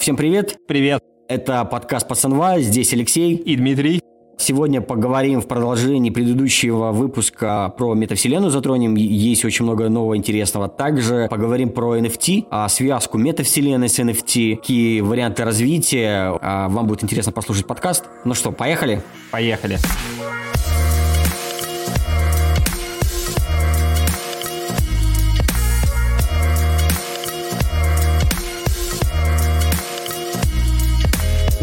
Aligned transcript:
Всем 0.00 0.16
привет! 0.16 0.56
Привет! 0.66 1.02
Это 1.28 1.62
подкаст 1.66 2.08
«Пацанва», 2.08 2.58
здесь 2.60 2.94
Алексей 2.94 3.34
и 3.34 3.54
Дмитрий. 3.54 4.00
Сегодня 4.38 4.80
поговорим 4.80 5.42
в 5.42 5.46
продолжении 5.46 6.08
предыдущего 6.08 6.90
выпуска 6.90 7.74
про 7.76 7.92
метавселенную 7.92 8.50
затронем. 8.50 8.94
Есть 8.94 9.44
очень 9.44 9.66
много 9.66 9.90
нового 9.90 10.16
интересного. 10.16 10.68
Также 10.68 11.28
поговорим 11.30 11.68
про 11.68 11.98
NFT, 11.98 12.46
а 12.50 12.66
связку 12.70 13.18
метавселенной 13.18 13.90
с 13.90 13.98
NFT, 13.98 14.56
какие 14.56 15.02
варианты 15.02 15.44
развития. 15.44 16.34
А 16.40 16.70
вам 16.70 16.86
будет 16.86 17.04
интересно 17.04 17.32
послушать 17.32 17.66
подкаст. 17.66 18.06
Ну 18.24 18.32
что, 18.32 18.52
поехали? 18.52 19.02
Поехали. 19.30 19.76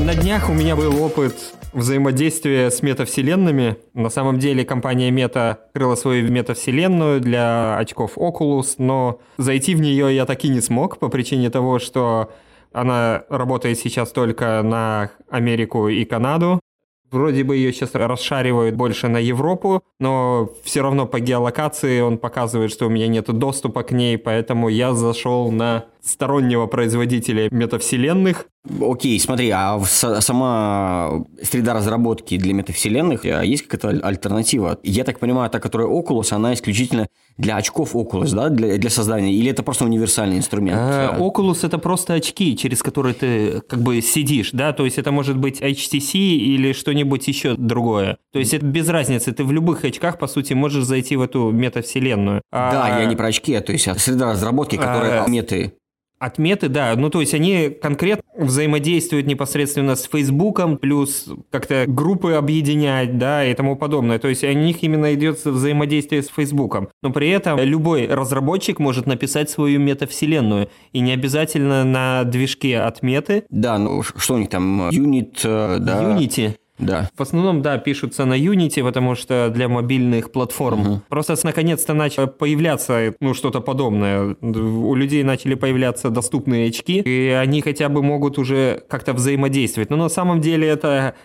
На 0.07 0.15
днях 0.15 0.49
у 0.49 0.53
меня 0.53 0.77
был 0.77 1.03
опыт 1.03 1.35
взаимодействия 1.73 2.71
с 2.71 2.81
метавселенными. 2.81 3.75
На 3.93 4.09
самом 4.09 4.39
деле 4.39 4.63
компания 4.63 5.11
Мета 5.11 5.59
открыла 5.67 5.95
свою 5.95 6.31
метавселенную 6.31 7.19
для 7.19 7.77
очков 7.77 8.17
Oculus, 8.17 8.75
но 8.77 9.19
зайти 9.37 9.75
в 9.75 9.81
нее 9.81 10.15
я 10.15 10.25
таки 10.25 10.47
не 10.47 10.61
смог 10.61 10.97
по 10.99 11.09
причине 11.09 11.49
того, 11.49 11.79
что 11.79 12.31
она 12.71 13.25
работает 13.27 13.79
сейчас 13.79 14.13
только 14.13 14.61
на 14.63 15.11
Америку 15.29 15.89
и 15.89 16.05
Канаду. 16.05 16.61
Вроде 17.09 17.43
бы 17.43 17.55
ее 17.55 17.71
сейчас 17.71 17.93
расшаривают 17.93 18.75
больше 18.75 19.07
на 19.07 19.17
Европу, 19.17 19.81
но 19.99 20.49
все 20.63 20.81
равно 20.81 21.05
по 21.05 21.19
геолокации 21.19 22.01
он 22.01 22.17
показывает, 22.17 22.71
что 22.71 22.87
у 22.87 22.89
меня 22.89 23.07
нет 23.07 23.25
доступа 23.27 23.83
к 23.83 23.91
ней, 23.91 24.17
поэтому 24.17 24.67
я 24.67 24.93
зашел 24.93 25.51
на 25.51 25.85
стороннего 26.03 26.67
производителя 26.67 27.47
метавселенных. 27.51 28.47
Окей, 28.81 29.19
смотри, 29.19 29.49
а 29.51 29.79
сама 29.85 31.25
среда 31.41 31.73
разработки 31.73 32.37
для 32.37 32.53
метавселенных, 32.53 33.25
а 33.25 33.43
есть 33.43 33.67
какая-то 33.67 34.05
альтернатива? 34.05 34.77
Я 34.83 35.03
так 35.03 35.19
понимаю, 35.19 35.49
та, 35.49 35.59
которая 35.59 35.87
Oculus, 35.87 36.33
она 36.33 36.53
исключительно 36.53 37.07
для 37.37 37.55
очков 37.55 37.95
Oculus, 37.95 38.33
да, 38.35 38.49
для, 38.49 38.77
для 38.77 38.89
создания? 38.89 39.33
Или 39.33 39.51
это 39.51 39.63
просто 39.63 39.85
универсальный 39.85 40.37
инструмент? 40.37 40.77
А, 40.79 41.17
Oculus– 41.19 41.59
это 41.65 41.77
просто 41.77 42.13
очки, 42.13 42.57
через 42.57 42.81
которые 42.83 43.13
ты 43.13 43.61
как 43.61 43.79
бы 43.79 44.01
сидишь, 44.01 44.51
да, 44.51 44.73
то 44.73 44.85
есть 44.85 44.97
это 44.97 45.11
может 45.11 45.37
быть 45.37 45.61
HTC 45.61 46.17
или 46.17 46.73
что-нибудь 46.73 47.27
еще 47.27 47.55
другое. 47.55 48.17
То 48.33 48.39
есть 48.39 48.53
это 48.53 48.65
без 48.65 48.89
разницы, 48.89 49.31
ты 49.31 49.43
в 49.43 49.51
любых 49.51 49.83
очках, 49.83 50.17
по 50.19 50.27
сути, 50.27 50.53
можешь 50.53 50.85
зайти 50.85 51.15
в 51.15 51.21
эту 51.21 51.51
метавселенную. 51.51 52.41
Да, 52.51 52.85
а... 52.85 52.99
я 52.99 53.05
не 53.05 53.15
про 53.15 53.27
очки, 53.27 53.53
а 53.53 53.61
то 53.61 53.71
есть 53.71 53.87
среда 53.99 54.31
разработки, 54.33 54.75
которая 54.75 55.23
а... 55.23 55.29
меты 55.29 55.73
Отметы, 56.19 56.67
да, 56.67 56.95
ну 56.95 57.09
то 57.09 57.21
есть 57.21 57.33
они 57.35 57.69
конкретно 57.69 58.23
взаимодействуют 58.37 59.27
непосредственно 59.27 59.95
с 59.95 60.03
Фейсбуком, 60.03 60.77
плюс 60.77 61.29
как-то 61.51 61.85
группы 61.87 62.33
объединять, 62.33 63.17
да, 63.17 63.45
и 63.45 63.53
тому 63.53 63.75
подобное. 63.75 64.17
То 64.17 64.27
есть 64.27 64.43
у 64.43 64.51
них 64.51 64.81
именно 64.83 65.13
идет 65.13 65.43
взаимодействие 65.45 66.23
с 66.23 66.29
Фейсбуком. 66.29 66.89
Но 67.03 67.11
при 67.11 67.29
этом 67.29 67.59
любой 67.59 68.07
разработчик 68.07 68.79
может 68.79 69.05
написать 69.05 69.49
свою 69.49 69.79
метавселенную, 69.79 70.69
и 70.91 70.99
не 70.99 71.11
обязательно 71.11 71.83
на 71.83 72.23
движке 72.23 72.79
отметы. 72.79 73.43
Да, 73.49 73.77
ну 73.77 74.01
что 74.01 74.35
у 74.35 74.37
них 74.37 74.49
там, 74.49 74.89
Unit, 74.89 75.39
э, 75.43 75.77
да. 75.79 76.01
Unity. 76.01 76.55
Да. 76.79 77.09
В 77.15 77.21
основном, 77.21 77.61
да, 77.61 77.77
пишутся 77.77 78.25
на 78.25 78.37
Unity, 78.37 78.83
потому 78.83 79.15
что 79.15 79.49
для 79.53 79.67
мобильных 79.67 80.31
платформ. 80.31 80.81
Угу. 80.81 81.01
Просто 81.09 81.35
наконец-то 81.43 81.93
начало 81.93 82.27
появляться 82.27 83.13
ну, 83.19 83.33
что-то 83.33 83.61
подобное. 83.61 84.35
У 84.41 84.95
людей 84.95 85.23
начали 85.23 85.55
появляться 85.55 86.09
доступные 86.09 86.69
очки, 86.69 86.99
и 86.99 87.29
они 87.29 87.61
хотя 87.61 87.89
бы 87.89 88.03
могут 88.03 88.37
уже 88.37 88.83
как-то 88.89 89.13
взаимодействовать. 89.13 89.89
Но 89.89 89.97
на 89.97 90.09
самом 90.09 90.41
деле 90.41 90.67
это 90.67 91.15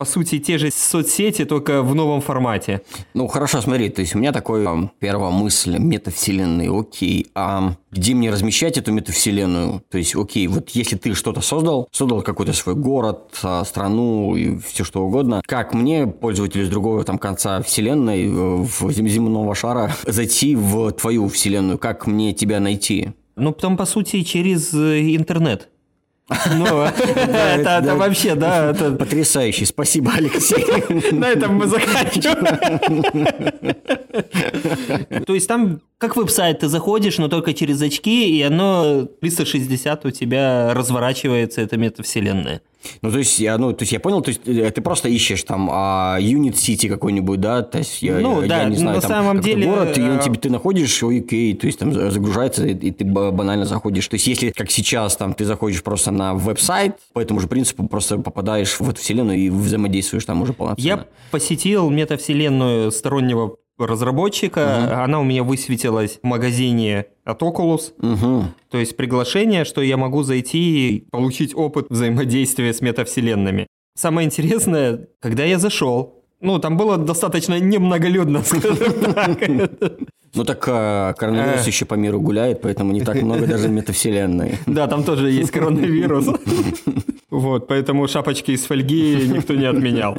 по 0.00 0.06
сути, 0.06 0.38
те 0.38 0.56
же 0.56 0.70
соцсети, 0.70 1.44
только 1.44 1.82
в 1.82 1.94
новом 1.94 2.22
формате. 2.22 2.80
Ну, 3.12 3.26
хорошо, 3.26 3.60
смотри, 3.60 3.90
то 3.90 4.00
есть 4.00 4.14
у 4.14 4.18
меня 4.18 4.32
такой 4.32 4.66
первая 4.98 5.30
мысль, 5.30 5.76
метавселенной, 5.76 6.70
окей, 6.70 7.26
а 7.34 7.74
где 7.90 8.14
мне 8.14 8.30
размещать 8.30 8.78
эту 8.78 8.92
метавселенную? 8.92 9.82
То 9.90 9.98
есть, 9.98 10.16
окей, 10.16 10.46
вот 10.46 10.70
если 10.70 10.96
ты 10.96 11.12
что-то 11.12 11.42
создал, 11.42 11.86
создал 11.92 12.22
какой-то 12.22 12.54
свой 12.54 12.76
город, 12.76 13.38
а, 13.42 13.62
страну 13.64 14.34
и 14.36 14.56
все 14.60 14.84
что 14.84 15.02
угодно, 15.02 15.42
как 15.44 15.74
мне, 15.74 16.06
пользователю 16.06 16.64
с 16.64 16.70
другого 16.70 17.04
там 17.04 17.18
конца 17.18 17.60
вселенной, 17.60 18.24
э, 18.24 18.56
в 18.62 18.90
земного 18.90 19.54
шара, 19.54 19.94
зайти 20.06 20.56
в 20.56 20.92
твою 20.92 21.28
вселенную? 21.28 21.76
Как 21.76 22.06
мне 22.06 22.32
тебя 22.32 22.58
найти? 22.58 23.12
Ну, 23.36 23.52
потом, 23.52 23.76
по 23.76 23.84
сути, 23.84 24.22
через 24.22 24.72
э, 24.72 25.14
интернет. 25.14 25.68
Ну, 26.56 26.82
это 26.82 27.94
вообще, 27.96 28.34
да. 28.34 28.70
это 28.70 28.92
Потрясающе. 28.92 29.66
Спасибо, 29.66 30.12
Алексей. 30.16 30.64
На 31.12 31.28
этом 31.30 31.56
мы 31.56 31.66
заканчиваем. 31.66 32.46
То 35.24 35.34
есть 35.34 35.48
там 35.48 35.80
как 35.98 36.16
веб-сайт, 36.16 36.60
ты 36.60 36.68
заходишь, 36.68 37.18
но 37.18 37.28
только 37.28 37.52
через 37.52 37.82
очки, 37.82 38.38
и 38.38 38.42
оно 38.42 39.06
360 39.20 40.06
у 40.06 40.10
тебя 40.10 40.72
разворачивается, 40.72 41.60
это 41.60 41.76
метавселенная. 41.76 42.62
Ну, 43.02 43.10
то 43.10 43.18
есть, 43.18 43.38
я, 43.38 43.58
ну, 43.58 43.72
то 43.72 43.82
есть, 43.82 43.92
я 43.92 44.00
понял, 44.00 44.22
то 44.22 44.28
есть, 44.30 44.40
э, 44.46 44.70
ты 44.70 44.80
просто 44.80 45.08
ищешь 45.08 45.42
там 45.42 45.68
а, 45.70 46.18
Unit 46.20 46.54
City 46.54 46.88
какой-нибудь, 46.88 47.40
да, 47.40 47.62
то 47.62 47.78
есть, 47.78 48.02
я, 48.02 48.18
ну, 48.18 48.42
я, 48.42 48.48
да, 48.48 48.62
я 48.62 48.68
не 48.68 48.76
знаю, 48.76 48.96
на 48.96 49.02
там, 49.02 49.10
самом 49.10 49.40
деле... 49.40 49.66
город, 49.66 49.98
и 49.98 50.02
он 50.02 50.18
э, 50.18 50.22
тебе, 50.22 50.38
ты 50.38 50.50
находишь, 50.50 51.02
окей, 51.02 51.54
то 51.54 51.66
есть, 51.66 51.78
там 51.78 51.92
загружается, 51.92 52.66
и, 52.66 52.74
и 52.74 52.90
ты 52.90 53.04
банально 53.04 53.64
заходишь. 53.64 54.08
То 54.08 54.14
есть, 54.14 54.26
если, 54.26 54.50
как 54.50 54.70
сейчас, 54.70 55.16
там, 55.16 55.34
ты 55.34 55.44
заходишь 55.44 55.82
просто 55.82 56.10
на 56.10 56.34
веб-сайт, 56.34 56.96
по 57.12 57.20
этому 57.20 57.40
же 57.40 57.48
принципу 57.48 57.86
просто 57.86 58.18
попадаешь 58.18 58.78
в 58.80 58.88
эту 58.88 59.00
вселенную 59.00 59.38
и 59.38 59.50
взаимодействуешь 59.50 60.24
там 60.24 60.42
уже 60.42 60.52
полноценно. 60.52 60.86
Я 60.86 61.06
посетил 61.30 61.90
метавселенную 61.90 62.90
стороннего 62.90 63.56
разработчика. 63.86 64.84
Угу. 64.86 64.94
Она 65.02 65.20
у 65.20 65.24
меня 65.24 65.42
высветилась 65.44 66.18
в 66.22 66.26
магазине 66.26 67.06
от 67.24 67.42
Oculus. 67.42 67.92
Угу. 67.98 68.44
То 68.70 68.78
есть 68.78 68.96
приглашение, 68.96 69.64
что 69.64 69.80
я 69.80 69.96
могу 69.96 70.22
зайти 70.22 70.88
и 70.88 71.10
получить 71.10 71.54
опыт 71.54 71.86
взаимодействия 71.90 72.72
с 72.72 72.80
метавселенными. 72.80 73.66
Самое 73.96 74.26
интересное, 74.26 75.08
когда 75.20 75.44
я 75.44 75.58
зашел, 75.58 76.22
ну, 76.40 76.58
там 76.58 76.76
было 76.76 76.96
достаточно 76.96 77.58
немноголюдно, 77.58 78.42
скажем 78.44 79.12
так. 79.14 79.38
Ну 80.32 80.44
так 80.44 80.64
а, 80.68 81.12
коронавирус 81.14 81.66
еще 81.66 81.84
по 81.84 81.94
миру 81.94 82.20
гуляет, 82.20 82.60
поэтому 82.62 82.92
не 82.92 83.00
так 83.00 83.20
много 83.20 83.46
даже 83.46 83.68
метавселенной. 83.68 84.58
Да, 84.66 84.86
там 84.86 85.02
тоже 85.02 85.30
есть 85.30 85.50
коронавирус. 85.50 86.26
Вот, 87.30 87.68
поэтому 87.68 88.08
шапочки 88.08 88.50
из 88.50 88.64
фольги 88.64 89.28
никто 89.32 89.54
не 89.54 89.64
отменял. 89.64 90.18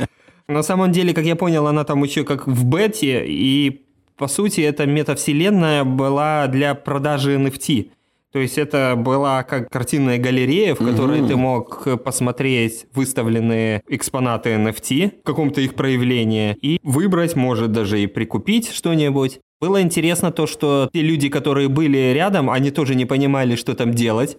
На 0.51 0.63
самом 0.63 0.91
деле, 0.91 1.13
как 1.13 1.25
я 1.25 1.35
понял, 1.35 1.67
она 1.67 1.83
там 1.83 2.03
еще 2.03 2.23
как 2.23 2.47
в 2.47 2.65
бете, 2.65 3.23
и 3.25 3.85
по 4.17 4.27
сути 4.27 4.61
эта 4.61 4.85
метавселенная 4.85 5.83
была 5.83 6.47
для 6.47 6.75
продажи 6.75 7.35
NFT. 7.35 7.91
То 8.31 8.39
есть 8.39 8.57
это 8.57 8.95
была 8.95 9.43
как 9.43 9.69
картинная 9.69 10.17
галерея, 10.17 10.73
в 10.73 10.77
которой 10.77 11.19
угу. 11.19 11.27
ты 11.27 11.35
мог 11.35 12.03
посмотреть 12.03 12.85
выставленные 12.93 13.81
экспонаты 13.87 14.51
NFT 14.51 15.19
в 15.21 15.23
каком-то 15.23 15.59
их 15.59 15.73
проявлении 15.75 16.55
и 16.61 16.79
выбрать, 16.81 17.35
может 17.35 17.71
даже 17.71 18.01
и 18.01 18.07
прикупить 18.07 18.71
что-нибудь. 18.71 19.39
Было 19.59 19.81
интересно 19.81 20.31
то, 20.31 20.47
что 20.47 20.89
те 20.93 21.01
люди, 21.01 21.27
которые 21.29 21.67
были 21.67 22.13
рядом, 22.13 22.49
они 22.49 22.71
тоже 22.71 22.95
не 22.95 23.05
понимали, 23.05 23.55
что 23.55 23.75
там 23.75 23.93
делать. 23.93 24.37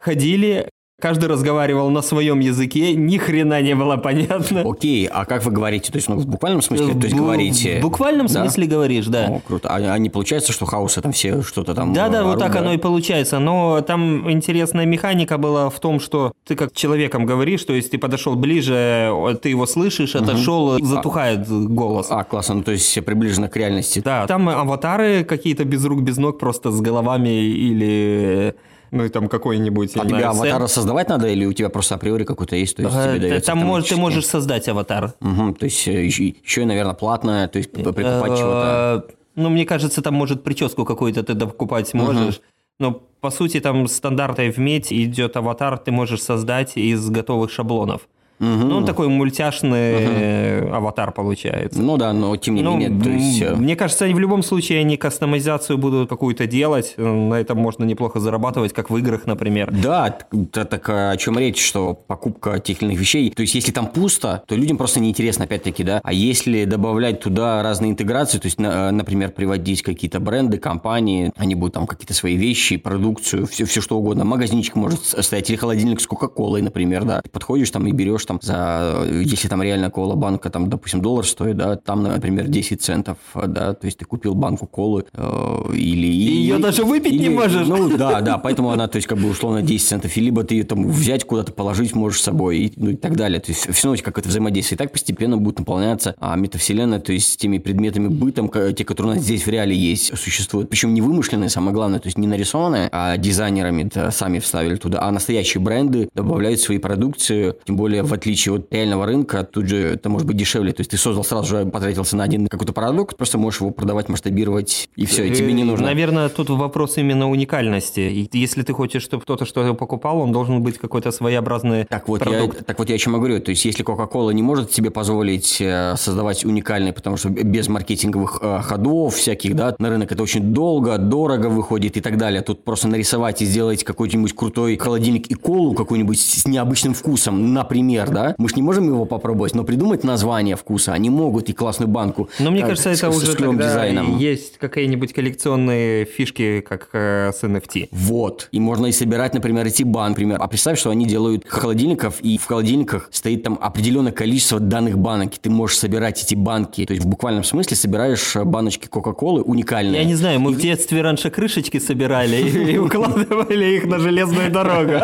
Ходили, 0.00 0.68
Каждый 1.00 1.28
разговаривал 1.28 1.90
на 1.90 2.02
своем 2.02 2.40
языке, 2.40 2.92
ни 2.92 3.18
хрена 3.18 3.62
не 3.62 3.76
было 3.76 3.96
понятно. 3.98 4.62
Окей, 4.68 5.06
а 5.06 5.26
как 5.26 5.44
вы 5.44 5.52
говорите? 5.52 5.92
То 5.92 5.96
есть, 5.96 6.08
ну, 6.08 6.16
в 6.16 6.26
буквальном 6.26 6.60
смысле? 6.60 6.92
То 6.94 7.06
есть, 7.06 7.14
говорите... 7.14 7.78
В 7.78 7.82
буквальном 7.82 8.26
да? 8.26 8.42
смысле 8.42 8.66
говоришь, 8.66 9.06
да. 9.06 9.26
О, 9.28 9.40
круто. 9.46 9.68
А, 9.68 9.76
а 9.76 9.98
не 9.98 10.10
получается, 10.10 10.52
что 10.52 10.66
хаосы 10.66 11.00
там 11.00 11.12
все 11.12 11.42
что-то 11.42 11.72
там... 11.76 11.92
Да-да, 11.92 12.24
вот 12.24 12.40
так 12.40 12.56
оно 12.56 12.72
и 12.72 12.78
получается. 12.78 13.38
Но 13.38 13.80
там 13.80 14.28
интересная 14.28 14.86
механика 14.86 15.38
была 15.38 15.70
в 15.70 15.78
том, 15.78 16.00
что 16.00 16.32
ты 16.44 16.56
как 16.56 16.72
человеком 16.72 17.26
говоришь, 17.26 17.62
то 17.62 17.74
есть 17.74 17.92
ты 17.92 17.98
подошел 17.98 18.34
ближе, 18.34 19.38
ты 19.40 19.50
его 19.50 19.66
слышишь, 19.66 20.16
отошел, 20.16 20.74
угу. 20.74 20.84
затухает 20.84 21.48
голос. 21.48 22.08
А, 22.10 22.24
классно, 22.24 22.56
ну 22.56 22.62
то 22.64 22.72
есть 22.72 23.04
приближено 23.04 23.48
к 23.48 23.56
реальности. 23.56 24.02
Да, 24.04 24.26
там 24.26 24.48
аватары 24.48 25.22
какие-то 25.22 25.64
без 25.64 25.84
рук, 25.84 26.00
без 26.00 26.16
ног, 26.16 26.40
просто 26.40 26.72
с 26.72 26.80
головами 26.80 27.28
или 27.28 28.56
ну 28.90 29.04
и 29.04 29.08
там 29.08 29.28
какой-нибудь... 29.28 29.96
А 29.96 30.06
тебе 30.06 30.24
аватара 30.24 30.66
создавать 30.66 31.08
надо 31.08 31.28
или 31.28 31.44
у 31.44 31.52
тебя 31.52 31.68
просто 31.68 31.96
априори 31.96 32.24
какой-то 32.24 32.56
есть? 32.56 32.76
То 32.76 32.82
есть 32.82 32.94
тебе 32.94 33.16
э, 33.16 33.18
дается, 33.18 33.46
там, 33.46 33.60
там 33.60 33.82
ты 33.82 33.96
можешь 33.96 34.26
создать 34.26 34.68
аватар. 34.68 35.14
Угу, 35.20 35.54
то 35.54 35.64
есть 35.64 35.86
э, 35.88 36.04
еще, 36.04 36.28
еще, 36.28 36.64
наверное, 36.64 36.94
платное, 36.94 37.48
то 37.48 37.58
есть 37.58 37.72
прикупать 37.72 38.32
э, 38.32 38.36
чего-то. 38.36 39.06
Ну, 39.34 39.50
мне 39.50 39.64
кажется, 39.64 40.02
там, 40.02 40.14
может, 40.14 40.42
прическу 40.42 40.84
какую-то 40.84 41.22
ты 41.22 41.34
докупать 41.34 41.94
можешь. 41.94 42.40
Но, 42.80 42.92
по 43.20 43.30
сути, 43.30 43.60
там 43.60 43.88
стандартной 43.88 44.50
в 44.50 44.58
медь 44.58 44.92
идет 44.92 45.36
аватар, 45.36 45.78
ты 45.78 45.90
можешь 45.90 46.22
создать 46.22 46.76
из 46.76 47.08
готовых 47.10 47.50
шаблонов. 47.50 48.08
Ну, 48.40 48.76
он 48.76 48.84
такой 48.86 49.08
мультяшный 49.08 50.70
аватар 50.70 51.12
получается. 51.12 51.80
Ну 51.80 51.96
да, 51.96 52.12
но 52.12 52.36
тем 52.36 52.54
не 52.54 52.62
Ну, 52.62 52.76
менее, 52.76 53.02
то 53.02 53.10
есть... 53.10 53.42
э, 53.42 53.54
Мне 53.54 53.76
кажется, 53.76 54.04
они 54.04 54.14
в 54.14 54.18
любом 54.18 54.42
случае 54.42 54.80
они 54.80 54.96
кастомизацию 54.96 55.78
будут 55.78 56.08
какую-то 56.08 56.46
делать. 56.46 56.94
На 56.96 57.34
этом 57.34 57.58
можно 57.58 57.84
неплохо 57.84 58.20
зарабатывать, 58.20 58.72
как 58.72 58.90
в 58.90 58.96
играх, 58.96 59.26
например. 59.26 59.70
Да, 59.72 60.10
т- 60.10 60.64
так 60.64 60.88
о 60.88 61.16
чем 61.16 61.38
речь, 61.38 61.64
что 61.64 61.94
покупка 61.94 62.58
тех 62.60 62.82
или 62.82 62.90
иных 62.90 63.00
вещей, 63.00 63.30
то 63.30 63.42
есть 63.42 63.54
если 63.54 63.72
там 63.72 63.86
пусто, 63.88 64.42
то 64.46 64.54
людям 64.54 64.76
просто 64.76 65.00
неинтересно, 65.00 65.44
опять-таки, 65.44 65.82
да, 65.84 66.00
а 66.02 66.12
если 66.12 66.64
добавлять 66.64 67.20
туда 67.20 67.62
разные 67.62 67.90
интеграции, 67.90 68.38
то 68.38 68.46
есть, 68.46 68.58
э, 68.58 68.90
например, 68.90 69.30
приводить 69.30 69.82
какие-то 69.82 70.20
бренды, 70.20 70.58
компании, 70.58 71.32
они 71.36 71.54
будут 71.54 71.74
там 71.74 71.86
какие-то 71.86 72.14
свои 72.14 72.36
вещи, 72.36 72.76
продукцию, 72.76 73.46
все, 73.46 73.64
все 73.64 73.80
что 73.80 73.98
угодно, 73.98 74.24
магазинчик 74.24 74.76
может 74.76 75.04
стоять, 75.04 75.48
или 75.50 75.56
холодильник 75.56 76.00
с 76.00 76.06
Кока-Колой, 76.06 76.62
например, 76.62 77.04
да, 77.04 77.20
ты 77.22 77.30
подходишь 77.30 77.70
там 77.70 77.86
и 77.86 77.92
берешь 77.92 78.24
там 78.28 78.38
за, 78.42 79.04
э, 79.06 79.22
если 79.24 79.48
там 79.48 79.62
реально 79.62 79.90
кола 79.90 80.14
банка, 80.14 80.50
там, 80.50 80.68
допустим, 80.68 81.00
доллар 81.00 81.26
стоит, 81.26 81.56
да, 81.56 81.76
там, 81.76 82.02
например, 82.02 82.46
10 82.46 82.82
центов, 82.82 83.16
да, 83.34 83.72
то 83.74 83.86
есть 83.86 83.98
ты 83.98 84.04
купил 84.04 84.34
банку 84.34 84.66
колы 84.66 85.04
э, 85.14 85.72
или... 85.72 86.06
И 86.06 86.42
её 86.42 86.58
даже 86.58 86.84
выпить 86.84 87.18
не 87.18 87.30
можешь. 87.30 87.66
Ну, 87.66 87.96
да, 87.96 88.20
да, 88.20 88.38
поэтому 88.38 88.70
она, 88.70 88.86
то 88.86 88.96
есть, 88.96 89.08
как 89.08 89.18
бы 89.18 89.28
условно 89.28 89.62
10 89.62 89.88
центов, 89.88 90.16
и 90.16 90.20
либо 90.20 90.44
ты 90.44 90.54
ее 90.54 90.64
там 90.64 90.88
взять 90.88 91.24
куда-то, 91.24 91.52
положить 91.52 91.94
можешь 91.94 92.20
с 92.20 92.24
собой, 92.24 92.58
и, 92.58 92.72
ну, 92.76 92.90
и 92.90 92.96
так 92.96 93.16
далее. 93.16 93.40
То 93.40 93.52
есть, 93.52 93.72
все 93.72 93.88
равно 93.88 94.02
какое-то 94.02 94.28
взаимодействие. 94.28 94.76
И 94.76 94.78
так 94.78 94.92
постепенно 94.92 95.38
будет 95.38 95.58
наполняться 95.58 96.14
а, 96.18 96.36
метавселенная, 96.36 97.00
то 97.00 97.12
есть, 97.12 97.40
теми 97.40 97.58
предметами 97.58 98.08
бытом, 98.08 98.50
те, 98.50 98.84
которые 98.84 99.12
у 99.12 99.16
нас 99.16 99.24
здесь 99.24 99.46
в 99.46 99.48
реале 99.48 99.74
есть, 99.74 100.16
существуют. 100.18 100.68
Причем 100.68 100.92
не 100.92 101.00
вымышленные, 101.00 101.48
самое 101.48 101.72
главное, 101.72 101.98
то 101.98 102.06
есть, 102.06 102.18
не 102.18 102.26
нарисованные, 102.26 102.88
а 102.92 103.16
дизайнерами 103.16 103.90
сами 104.10 104.38
вставили 104.38 104.76
туда, 104.76 105.02
а 105.02 105.10
настоящие 105.10 105.62
бренды 105.62 106.10
добавляют 106.14 106.60
свои 106.60 106.78
продукции, 106.78 107.54
тем 107.64 107.76
более, 107.76 108.02
в 108.02 108.12
отличие 108.18 108.56
от 108.56 108.72
реального 108.72 109.06
рынка, 109.06 109.44
тут 109.44 109.66
же 109.66 109.78
это 109.78 110.08
может 110.08 110.26
быть 110.26 110.36
дешевле. 110.36 110.72
То 110.72 110.80
есть, 110.80 110.90
ты 110.90 110.96
создал 110.96 111.24
сразу 111.24 111.48
же, 111.48 111.66
потратился 111.66 112.16
на 112.16 112.24
один 112.24 112.46
какой-то 112.46 112.72
продукт, 112.72 113.16
просто 113.16 113.38
можешь 113.38 113.60
его 113.60 113.70
продавать, 113.70 114.08
масштабировать, 114.08 114.88
и 114.96 115.06
все, 115.06 115.24
и 115.24 115.34
тебе 115.34 115.52
не 115.52 115.64
нужно. 115.64 115.86
Наверное, 115.86 116.28
тут 116.28 116.50
вопрос 116.50 116.98
именно 116.98 117.30
уникальности. 117.30 118.00
И 118.00 118.28
если 118.32 118.62
ты 118.62 118.72
хочешь, 118.72 119.02
чтобы 119.02 119.22
кто-то 119.22 119.44
что-то 119.44 119.74
покупал, 119.74 120.18
он 120.20 120.32
должен 120.32 120.62
быть 120.62 120.78
какой-то 120.78 121.10
своеобразный 121.10 121.84
Так 121.84 122.08
вот, 122.08 122.20
продукт. 122.20 122.58
я, 122.58 122.64
так 122.64 122.78
вот 122.78 122.88
я 122.88 122.96
о 122.96 122.98
чем 122.98 123.14
говорю. 123.14 123.40
То 123.40 123.50
есть, 123.50 123.64
если 123.64 123.84
Coca-Cola 123.84 124.32
не 124.32 124.42
может 124.42 124.72
себе 124.72 124.90
позволить 124.90 125.60
э, 125.60 125.94
создавать 125.96 126.44
уникальный, 126.44 126.92
потому 126.92 127.16
что 127.16 127.28
без 127.30 127.68
маркетинговых 127.68 128.38
э, 128.42 128.60
ходов 128.62 129.14
всяких, 129.14 129.54
да, 129.54 129.74
на 129.78 129.88
рынок 129.90 130.12
это 130.12 130.22
очень 130.22 130.52
долго, 130.52 130.98
дорого 130.98 131.46
выходит 131.46 131.96
и 131.96 132.00
так 132.00 132.16
далее. 132.16 132.42
Тут 132.42 132.64
просто 132.64 132.88
нарисовать 132.88 133.42
и 133.42 133.44
сделать 133.44 133.84
какой-нибудь 133.84 134.34
крутой 134.34 134.76
холодильник 134.76 135.26
и 135.28 135.34
колу 135.34 135.74
какой-нибудь 135.74 136.18
с 136.18 136.46
необычным 136.46 136.94
вкусом, 136.94 137.52
например, 137.52 138.07
да. 138.10 138.34
Мы 138.38 138.48
же 138.48 138.54
не 138.56 138.62
можем 138.62 138.86
его 138.86 139.04
попробовать, 139.04 139.54
но 139.54 139.64
придумать 139.64 140.04
название 140.04 140.56
вкуса 140.56 140.92
они 140.92 141.10
могут 141.10 141.48
и 141.48 141.52
классную 141.52 141.88
банку. 141.88 142.28
Но 142.38 142.50
мне 142.50 142.62
э, 142.62 142.66
кажется, 142.66 142.90
это 142.90 143.10
уже 143.10 143.36
дизайном. 143.36 144.18
есть 144.18 144.58
какие-нибудь 144.58 145.12
коллекционные 145.12 146.04
фишки, 146.04 146.60
как 146.60 146.88
э, 146.92 147.32
с 147.34 147.42
NFT. 147.42 147.88
Вот. 147.92 148.48
И 148.52 148.60
можно 148.60 148.86
и 148.86 148.92
собирать, 148.92 149.34
например, 149.34 149.66
эти 149.66 149.82
банки. 149.82 150.08
Например. 150.08 150.38
А 150.40 150.48
представь, 150.48 150.78
что 150.78 150.90
они 150.90 151.06
делают 151.06 151.46
холодильников, 151.46 152.20
и 152.20 152.38
в 152.38 152.46
холодильниках 152.46 153.08
стоит 153.12 153.42
там 153.42 153.58
определенное 153.60 154.12
количество 154.12 154.60
данных 154.60 154.98
банок. 154.98 155.34
И 155.34 155.38
ты 155.40 155.50
можешь 155.50 155.78
собирать 155.78 156.22
эти 156.22 156.34
банки. 156.34 156.84
То 156.86 156.94
есть 156.94 157.04
в 157.04 157.08
буквальном 157.08 157.44
смысле 157.44 157.76
собираешь 157.76 158.36
э, 158.36 158.44
баночки 158.44 158.86
Кока-Колы 158.86 159.42
уникальные. 159.42 160.02
Я 160.02 160.04
не 160.04 160.14
знаю, 160.14 160.40
мы 160.40 160.52
в 160.52 160.58
детстве 160.58 161.02
раньше 161.02 161.30
крышечки 161.30 161.78
собирали 161.78 162.36
и 162.36 162.68
и 162.78 162.78
укладывали 162.78 163.76
их 163.76 163.86
на 163.86 163.98
железную 163.98 164.50
дорогу. 164.50 164.92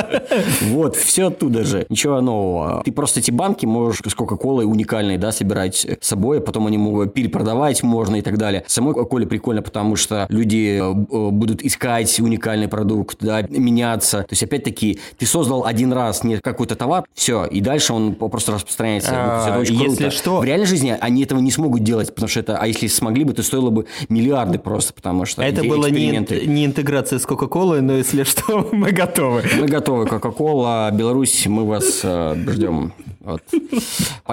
Вот, 0.62 0.97
все 0.97 1.29
оттуда 1.29 1.65
же. 1.65 1.87
Ничего 1.89 2.21
нового. 2.21 2.83
Ты 2.85 2.93
просто 2.94 3.20
эти 3.20 3.31
банки 3.31 3.67
можешь 3.67 4.00
с 4.06 4.14
Кока-Колой 4.14 4.64
уникальные, 4.64 5.19
да, 5.19 5.32
собирать 5.32 5.87
с 6.00 6.06
собой, 6.06 6.38
а 6.38 6.41
потом 6.41 6.67
они 6.67 6.79
могут 6.79 7.14
перепродавать 7.14 7.82
можно 7.82 8.17
и 8.17 8.23
так 8.23 8.38
далее. 8.38 8.64
Самой 8.67 8.94
Кока-Коле 8.94 9.26
прикольно, 9.26 9.62
потому 9.62 9.96
что 9.96 10.26
люди 10.29 10.79
э, 10.81 10.91
э, 11.17 11.31
будут 11.31 11.62
искать 11.62 12.19
уникальный 12.20 12.69
продукт, 12.69 13.19
да, 13.20 13.43
меняться. 13.43 14.19
То 14.20 14.29
есть, 14.32 14.43
опять-таки, 14.43 14.99
ты 15.19 15.26
создал 15.26 15.64
один 15.64 15.93
раз 15.93 16.25
не 16.25 16.38
какой-то 16.38 16.75
товар, 16.76 17.05
все, 17.14 17.44
и 17.44 17.61
дальше 17.61 17.93
он 17.93 18.14
просто 18.14 18.52
распространяется. 18.52 19.11
А, 19.12 19.49
Это 19.50 19.58
очень 19.58 19.75
если 19.75 19.87
круто. 20.05 20.11
что- 20.11 20.38
В 20.41 20.44
реальной 20.44 20.67
жизни 20.67 20.96
они 21.00 21.23
этого 21.25 21.41
не 21.41 21.50
смогут 21.50 21.82
делать, 21.82 22.14
потому 22.14 22.29
что 22.29 22.41
это, 22.41 22.58
а 22.58 22.67
если 22.67 22.87
смогли 22.87 23.25
бы, 23.25 23.32
то 23.35 23.43
стоило 23.43 23.70
бы 23.70 23.87
миллиарды 24.08 24.58
просто, 24.58 24.93
потому 24.93 25.25
что 25.25 25.43
Это 25.43 25.64
была 25.64 25.91
не, 25.91 26.11
не 26.46 26.64
интеграция 26.64 27.19
с 27.19 27.26
Кока-Колой, 27.26 27.81
но 27.82 27.94
если 27.94 28.23
что, 28.25 28.69
мы 28.73 28.93
готовы. 28.93 29.43
Мы 29.61 29.67
готовы, 29.67 30.06
Кока-Кола, 30.06 30.91
Беларусь, 30.93 31.46
мы 31.46 31.64
вас 31.67 32.00
э, 32.02 32.35
ждем. 32.49 32.83
Вот. 33.25 33.43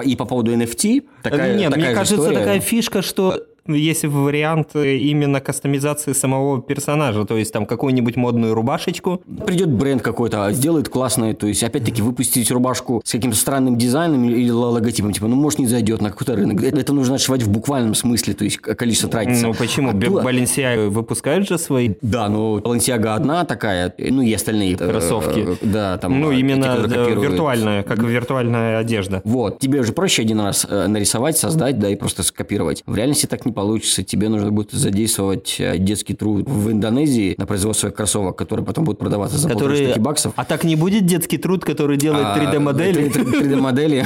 И 0.04 0.16
по 0.16 0.24
поводу 0.24 0.52
NFT, 0.54 1.04
такая, 1.22 1.56
Нет, 1.56 1.70
такая 1.70 1.80
мне 1.80 1.88
же 1.90 1.94
кажется, 1.94 2.16
история. 2.16 2.38
такая 2.38 2.60
фишка, 2.60 3.02
что 3.02 3.42
есть 3.66 4.04
вариант 4.04 4.74
именно 4.74 5.40
кастомизации 5.40 6.12
самого 6.12 6.60
персонажа, 6.62 7.24
то 7.24 7.36
есть 7.36 7.52
там 7.52 7.66
какую-нибудь 7.66 8.16
модную 8.16 8.54
рубашечку. 8.54 9.22
Придет 9.46 9.70
бренд 9.70 10.02
какой-то, 10.02 10.46
а 10.46 10.52
сделает 10.52 10.88
классный, 10.88 11.34
то 11.34 11.46
есть, 11.46 11.62
опять-таки, 11.62 12.02
выпустить 12.02 12.50
рубашку 12.50 13.02
с 13.04 13.12
каким-то 13.12 13.36
странным 13.36 13.76
дизайном 13.78 14.24
или 14.28 14.50
логотипом, 14.50 15.12
типа, 15.12 15.26
ну, 15.28 15.36
может, 15.36 15.58
не 15.58 15.66
зайдет 15.66 16.00
на 16.00 16.10
какой-то 16.10 16.36
рынок. 16.36 16.62
Это, 16.62 16.80
это 16.80 16.92
нужно 16.92 17.16
отшивать 17.16 17.42
в 17.42 17.50
буквальном 17.50 17.94
смысле, 17.94 18.34
то 18.34 18.44
есть, 18.44 18.58
количество 18.58 19.08
тратится. 19.08 19.46
Ну 19.46 19.54
почему? 19.54 19.90
А 19.90 19.92
Б- 19.92 20.08
было- 20.08 20.22
Balenciaga 20.22 20.88
выпускают 20.88 21.48
же 21.48 21.58
свои 21.58 21.94
Да, 22.02 22.28
ну, 22.28 22.58
Balenciaga 22.58 23.14
одна 23.14 23.44
такая, 23.44 23.92
ну, 23.98 24.22
и 24.22 24.32
остальные. 24.32 24.74
э, 24.74 24.76
Кроссовки. 24.88 25.40
э, 25.40 25.56
Да, 25.62 25.98
там. 25.98 26.20
Ну, 26.20 26.30
э, 26.30 26.34
те, 26.34 26.40
именно 26.40 26.86
да, 26.86 27.04
виртуальная, 27.08 27.82
как 27.82 27.98
виртуальная 28.02 28.78
одежда. 28.78 29.20
Вот, 29.24 29.58
тебе 29.58 29.82
же 29.82 29.92
проще 29.92 30.22
один 30.22 30.40
раз 30.40 30.66
э, 30.68 30.86
нарисовать, 30.86 31.36
создать, 31.36 31.78
да, 31.78 31.88
и 31.90 31.96
просто 31.96 32.22
скопировать. 32.22 32.82
В 32.86 32.96
реальности 32.96 33.26
так 33.26 33.44
не 33.46 33.51
получится. 33.52 34.02
Тебе 34.02 34.28
нужно 34.28 34.50
будет 34.50 34.72
задействовать 34.72 35.56
э, 35.58 35.78
детский 35.78 36.14
труд 36.14 36.48
в 36.48 36.70
Индонезии 36.70 37.34
на 37.38 37.46
производство 37.46 37.90
кроссовок, 37.90 38.36
которые 38.36 38.64
потом 38.66 38.84
будут 38.84 38.98
продаваться 38.98 39.38
за 39.38 39.48
полторы 39.48 39.70
Которые... 39.72 39.90
штуки 39.90 40.02
баксов. 40.02 40.32
А 40.36 40.44
так 40.44 40.64
не 40.64 40.76
будет 40.76 41.06
детский 41.06 41.38
труд, 41.38 41.64
который 41.64 41.96
делает 41.96 42.26
А, 42.26 42.38
3D-модели 42.38 43.10
3D-модели. 43.10 44.04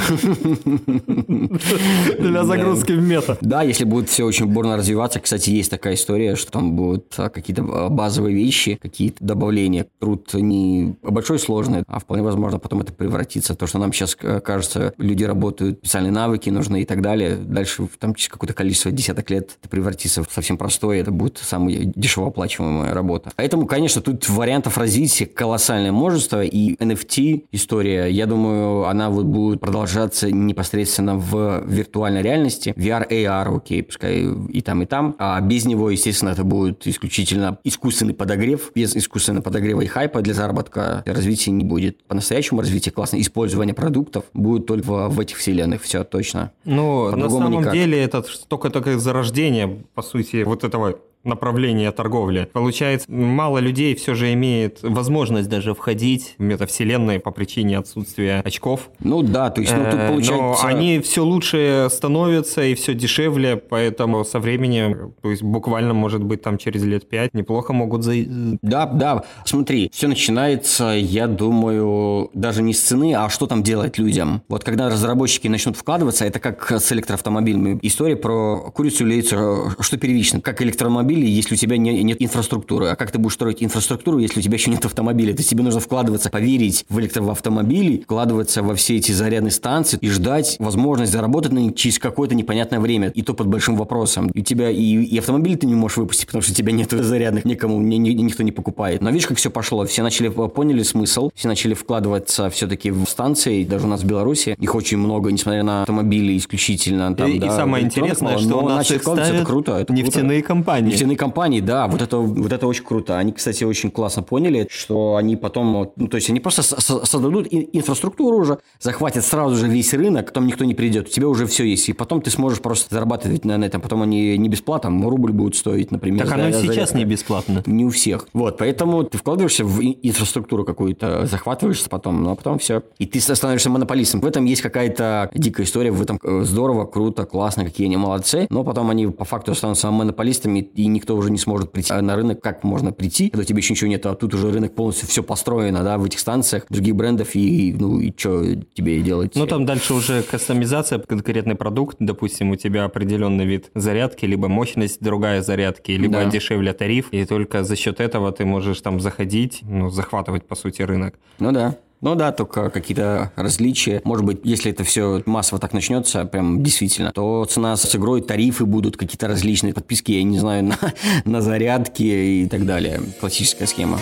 для 2.19 2.43
загрузки 2.43 2.91
в 2.91 3.01
мета? 3.01 3.37
Да, 3.41 3.63
если 3.63 3.85
будет 3.85 4.09
все 4.09 4.25
очень 4.25 4.45
бурно 4.47 4.77
развиваться. 4.77 5.19
Кстати, 5.19 5.49
есть 5.49 5.71
такая 5.71 5.95
история, 5.95 6.35
что 6.35 6.51
там 6.51 6.75
будут 6.75 7.13
а, 7.17 7.29
какие-то 7.29 7.63
а, 7.63 7.89
базовые 7.89 8.35
вещи, 8.35 8.77
какие-то 8.81 9.23
добавления. 9.23 9.87
Труд 9.99 10.33
не 10.33 10.95
большой, 11.01 11.39
сложный, 11.39 11.83
а 11.87 11.99
вполне 11.99 12.23
возможно 12.23 12.59
потом 12.59 12.81
это 12.81 12.93
превратится. 12.93 13.55
То, 13.55 13.67
что 13.67 13.79
нам 13.79 13.93
сейчас 13.93 14.15
кажется, 14.15 14.93
люди 14.97 15.23
работают, 15.23 15.79
специальные 15.79 16.11
навыки 16.11 16.49
нужны 16.49 16.81
и 16.81 16.85
так 16.85 17.01
далее. 17.01 17.35
Дальше 17.35 17.87
там 17.99 18.15
через 18.15 18.29
какое-то 18.29 18.53
количество 18.53 18.91
десяток 18.91 19.29
лет 19.29 19.36
это 19.37 19.53
превратится 19.69 20.23
в 20.23 20.31
совсем 20.31 20.57
простое. 20.57 20.99
Это 20.99 21.11
будет 21.11 21.37
самая 21.37 21.91
дешево 21.95 22.27
оплачиваемая 22.27 22.93
работа. 22.93 23.31
Поэтому, 23.35 23.65
конечно, 23.65 24.01
тут 24.01 24.27
вариантов 24.29 24.77
развития 24.77 25.25
колоссальное 25.25 25.91
множество. 25.91 26.43
И 26.43 26.75
NFT 26.75 27.45
история, 27.51 28.07
я 28.07 28.25
думаю, 28.25 28.85
она 28.87 29.09
вот 29.09 29.25
будет 29.25 29.59
продолжаться 29.59 30.31
непосредственно 30.31 31.17
в 31.17 31.63
виртуальной 31.65 32.21
реальности. 32.21 32.73
VR, 32.75 33.07
AR, 33.09 33.57
окей, 33.57 33.83
пускай 33.83 34.25
и 34.49 34.61
там, 34.61 34.81
и 34.81 34.85
там. 34.85 35.15
А 35.19 35.39
без 35.41 35.65
него, 35.65 35.89
естественно, 35.89 36.29
это 36.29 36.43
будет 36.43 36.87
исключительно 36.87 37.57
искусственный 37.63 38.13
подогрев. 38.13 38.71
Без 38.75 38.95
искусственного 38.95 39.43
подогрева 39.43 39.81
и 39.81 39.87
хайпа 39.87 40.21
для 40.21 40.33
заработка 40.33 41.03
развития 41.05 41.51
не 41.51 41.63
будет. 41.63 42.03
По-настоящему 42.05 42.61
развитие 42.61 42.91
классное 42.91 43.21
использование 43.21 43.73
продуктов 43.73 44.25
будет 44.33 44.65
только 44.65 45.09
в, 45.09 45.19
этих 45.19 45.37
вселенных. 45.37 45.81
Все 45.81 46.03
точно. 46.03 46.51
Ну, 46.65 47.15
на 47.15 47.29
самом 47.29 47.61
никак. 47.61 47.73
деле 47.73 48.01
это 48.01 48.23
только-только 48.47 48.97
зарождение, 49.27 49.83
по 49.93 50.01
сути, 50.01 50.43
вот 50.43 50.63
этого 50.63 50.99
направления 51.27 51.91
торговли. 51.91 52.49
Получается, 52.53 53.11
мало 53.11 53.57
людей 53.59 53.93
все 53.95 54.15
же 54.15 54.33
имеет 54.33 54.79
возможность 54.81 55.49
даже 55.49 55.73
входить 55.73 56.35
в 56.37 56.43
метавселенные 56.43 57.19
по 57.19 57.31
причине 57.31 57.77
отсутствия 57.77 58.41
очков. 58.43 58.89
Ну 58.99 59.21
да, 59.21 59.49
то 59.49 59.61
есть, 59.61 59.75
ну 59.75 59.83
тут 59.89 59.97
Э, 59.97 60.09
получается... 60.09 60.63
Но 60.63 60.67
они 60.67 60.99
все 60.99 61.23
лучше 61.23 61.87
становятся 61.91 62.63
и 62.63 62.75
все 62.75 62.93
дешевле, 62.93 63.57
поэтому 63.57 64.23
со 64.23 64.39
временем, 64.39 65.13
то 65.21 65.29
есть 65.29 65.43
буквально, 65.43 65.93
может 65.93 66.23
быть, 66.23 66.41
там 66.41 66.57
через 66.57 66.83
лет 66.83 67.07
пять 67.09 67.33
неплохо 67.33 67.73
могут 67.73 68.03
за... 68.03 68.13
Да, 68.61 68.85
да. 68.85 69.23
Смотри, 69.45 69.89
все 69.93 70.07
начинается, 70.07 70.85
я 70.97 71.27
думаю, 71.27 72.29
даже 72.33 72.61
не 72.61 72.73
с 72.73 72.81
цены, 72.81 73.13
а 73.15 73.29
что 73.29 73.47
там 73.47 73.63
делать 73.63 73.97
людям. 73.97 74.41
Вот 74.47 74.63
когда 74.63 74.89
разработчики 74.89 75.47
начнут 75.47 75.75
вкладываться, 75.77 76.25
это 76.25 76.39
как 76.39 76.71
с 76.71 76.91
электроавтомобилями. 76.91 77.79
История 77.81 78.15
про 78.15 78.71
курицу 78.71 79.05
или 79.05 79.15
яйцо, 79.15 79.71
что 79.79 79.97
первично. 79.97 80.41
Как 80.41 80.61
электромобиль 80.61 81.16
автомобили, 81.17 81.29
если 81.29 81.55
у 81.55 81.57
тебя 81.57 81.77
не, 81.77 82.03
нет 82.03 82.17
инфраструктуры. 82.19 82.87
А 82.87 82.95
как 82.95 83.11
ты 83.11 83.19
будешь 83.19 83.33
строить 83.33 83.63
инфраструктуру, 83.63 84.19
если 84.19 84.39
у 84.39 84.43
тебя 84.43 84.55
еще 84.55 84.71
нет 84.71 84.85
автомобиля? 84.85 85.33
То 85.33 85.39
есть 85.39 85.49
тебе 85.49 85.63
нужно 85.63 85.79
вкладываться, 85.79 86.29
поверить 86.29 86.85
в 86.89 86.99
электроавтомобили, 86.99 88.01
вкладываться 88.03 88.63
во 88.63 88.75
все 88.75 88.97
эти 88.97 89.11
зарядные 89.11 89.51
станции 89.51 89.97
и 90.01 90.09
ждать 90.09 90.57
возможность 90.59 91.11
заработать 91.11 91.51
на 91.51 91.59
них 91.59 91.75
через 91.75 91.99
какое-то 91.99 92.35
непонятное 92.35 92.79
время. 92.79 93.09
И 93.09 93.21
то 93.21 93.33
под 93.33 93.47
большим 93.47 93.75
вопросом. 93.75 94.31
У 94.33 94.39
тебя 94.39 94.69
и, 94.69 94.81
и 94.81 95.17
автомобиль 95.17 95.57
ты 95.57 95.65
не 95.65 95.75
можешь 95.75 95.97
выпустить, 95.97 96.27
потому 96.27 96.41
что 96.41 96.51
у 96.51 96.55
тебя 96.55 96.71
нет 96.71 96.91
зарядных, 96.91 97.45
никому, 97.45 97.79
ни, 97.81 97.95
ни, 97.95 98.09
никто 98.09 98.43
не 98.43 98.51
покупает. 98.51 99.01
Но 99.01 99.09
видишь, 99.09 99.27
как 99.27 99.37
все 99.37 99.49
пошло. 99.49 99.85
Все 99.85 100.03
начали, 100.03 100.29
поняли 100.29 100.83
смысл, 100.83 101.31
все 101.35 101.47
начали 101.47 101.73
вкладываться 101.73 102.49
все-таки 102.49 102.91
в 102.91 103.05
станции, 103.05 103.63
даже 103.63 103.85
у 103.85 103.89
нас 103.89 104.01
в 104.01 104.05
Беларуси. 104.05 104.55
Их 104.59 104.75
очень 104.75 104.97
много, 104.97 105.31
несмотря 105.31 105.63
на 105.63 105.81
автомобили 105.81 106.37
исключительно. 106.37 107.13
Там, 107.15 107.31
и, 107.31 107.39
да, 107.39 107.47
и 107.47 107.49
самое 107.49 107.85
интересное, 107.85 108.37
что 108.37 108.59
у 108.59 108.69
нас 108.69 108.91
их 108.91 109.01
ставят 109.01 109.37
это 109.37 109.45
круто, 109.45 109.77
это 109.77 109.93
нефтяные 109.93 110.41
круто. 110.41 110.47
компании. 110.47 110.91
Нефтяные 110.97 111.17
компании, 111.17 111.61
да, 111.61 111.87
вот 111.87 112.01
это, 112.01 112.17
вот 112.17 112.51
это 112.51 112.67
очень 112.67 112.83
круто. 112.83 113.17
Они, 113.17 113.31
кстати, 113.31 113.63
очень 113.63 113.91
классно 113.91 114.23
поняли, 114.23 114.67
что 114.69 115.15
они 115.15 115.35
потом, 115.35 115.91
ну, 115.95 116.07
то 116.07 116.17
есть 116.17 116.29
они 116.29 116.39
просто 116.39 116.63
создадут 116.63 117.47
инфраструктуру 117.51 118.37
уже, 118.37 118.59
захватят 118.79 119.25
сразу 119.25 119.55
же 119.55 119.67
весь 119.67 119.93
рынок, 119.93 120.27
потом 120.27 120.47
никто 120.47 120.65
не 120.65 120.73
придет, 120.73 121.07
у 121.07 121.11
тебя 121.11 121.27
уже 121.27 121.45
все 121.45 121.63
есть, 121.63 121.89
и 121.89 121.93
потом 121.93 122.21
ты 122.21 122.29
сможешь 122.29 122.59
просто 122.59 122.93
зарабатывать 122.93 123.45
на 123.45 123.63
этом, 123.63 123.81
потом 123.81 124.01
они 124.01 124.37
не 124.37 124.49
бесплатно, 124.49 125.09
рубль 125.09 125.31
будут 125.31 125.55
стоить, 125.55 125.91
например. 125.91 126.25
Так 126.25 126.33
оно 126.33 126.51
за, 126.51 126.61
сейчас 126.61 126.91
за 126.91 126.97
не 126.97 127.05
бесплатно. 127.05 127.63
Не 127.65 127.85
у 127.85 127.89
всех. 127.89 128.27
Вот, 128.33 128.57
поэтому 128.57 129.03
ты 129.03 129.17
вкладываешься 129.17 129.63
в 129.63 129.81
инфраструктуру 129.81 130.65
какую-то, 130.65 131.25
захватываешься 131.25 131.89
потом, 131.89 132.23
ну, 132.23 132.31
а 132.31 132.35
потом 132.35 132.59
все. 132.59 132.83
И 132.97 133.05
ты 133.05 133.19
становишься 133.19 133.69
монополистом. 133.69 134.21
В 134.21 134.25
этом 134.25 134.45
есть 134.45 134.61
какая-то 134.61 135.29
дикая 135.33 135.63
история, 135.63 135.91
в 135.91 136.01
этом 136.01 136.19
э, 136.23 136.41
здорово, 136.43 136.85
круто, 136.85 137.25
классно, 137.25 137.65
какие 137.65 137.87
они 137.87 137.97
молодцы, 137.97 138.47
но 138.49 138.63
потом 138.63 138.89
они 138.89 139.07
по 139.07 139.25
факту 139.25 139.51
останутся 139.51 139.91
монополистами, 139.91 140.59
и 140.59 140.86
никто 140.87 141.15
уже 141.15 141.31
не 141.31 141.37
сможет 141.37 141.71
прийти 141.71 141.93
на 141.93 142.15
рынок, 142.15 142.41
как 142.41 142.63
можно 142.63 142.91
прийти, 142.91 143.29
когда 143.29 143.43
у 143.43 143.45
тебя 143.45 143.57
еще 143.57 143.73
ничего 143.73 143.89
нет, 143.89 144.05
а 144.05 144.15
тут 144.15 144.33
уже 144.33 144.51
рынок 144.51 144.75
полностью 144.75 145.07
все 145.07 145.23
построено, 145.23 145.83
да, 145.83 145.97
в 145.97 146.05
этих 146.05 146.19
станциях, 146.19 146.65
других 146.69 146.95
брендов, 146.95 147.35
и, 147.35 147.73
ну, 147.73 147.99
и 147.99 148.13
что 148.15 148.43
тебе 148.73 149.01
делать? 149.01 149.35
Ну, 149.35 149.45
там 149.47 149.65
дальше 149.65 149.93
уже 149.93 150.23
кастомизация, 150.23 150.99
конкретный 150.99 151.55
продукт, 151.55 151.97
допустим, 151.99 152.51
у 152.51 152.55
тебя 152.55 152.85
определенный 152.85 153.45
вид 153.45 153.71
зарядки, 153.75 154.25
либо 154.25 154.47
мощность 154.47 155.01
другая 155.01 155.41
зарядки, 155.41 155.91
либо 155.91 156.15
да. 156.15 156.25
дешевле 156.25 156.73
тариф, 156.73 157.09
и 157.11 157.25
только 157.25 157.63
за 157.63 157.75
счет 157.75 157.99
этого 157.99 158.31
ты 158.31 158.45
можешь 158.45 158.81
там 158.81 158.99
заходить, 158.99 159.59
ну, 159.63 159.89
захватывать, 159.89 160.45
по 160.47 160.55
сути, 160.55 160.81
рынок. 160.81 161.15
Ну 161.39 161.51
да. 161.51 161.77
Ну 162.01 162.15
да, 162.15 162.31
только 162.31 162.69
какие-то 162.69 163.31
различия. 163.35 164.01
Может 164.03 164.25
быть, 164.25 164.39
если 164.43 164.71
это 164.71 164.83
все 164.83 165.23
массово 165.25 165.59
так 165.59 165.73
начнется, 165.73 166.25
прям 166.25 166.63
действительно, 166.63 167.11
то 167.11 167.45
цена 167.45 167.75
с 167.75 167.95
игрой, 167.95 168.21
тарифы 168.21 168.65
будут 168.65 168.97
какие-то 168.97 169.27
различные, 169.27 169.73
подписки, 169.73 170.11
я 170.11 170.23
не 170.23 170.37
знаю, 170.37 170.63
на, 170.65 170.77
на 171.25 171.41
зарядки 171.41 172.03
и 172.03 172.47
так 172.47 172.65
далее. 172.65 173.01
Классическая 173.19 173.65
схема. 173.65 173.99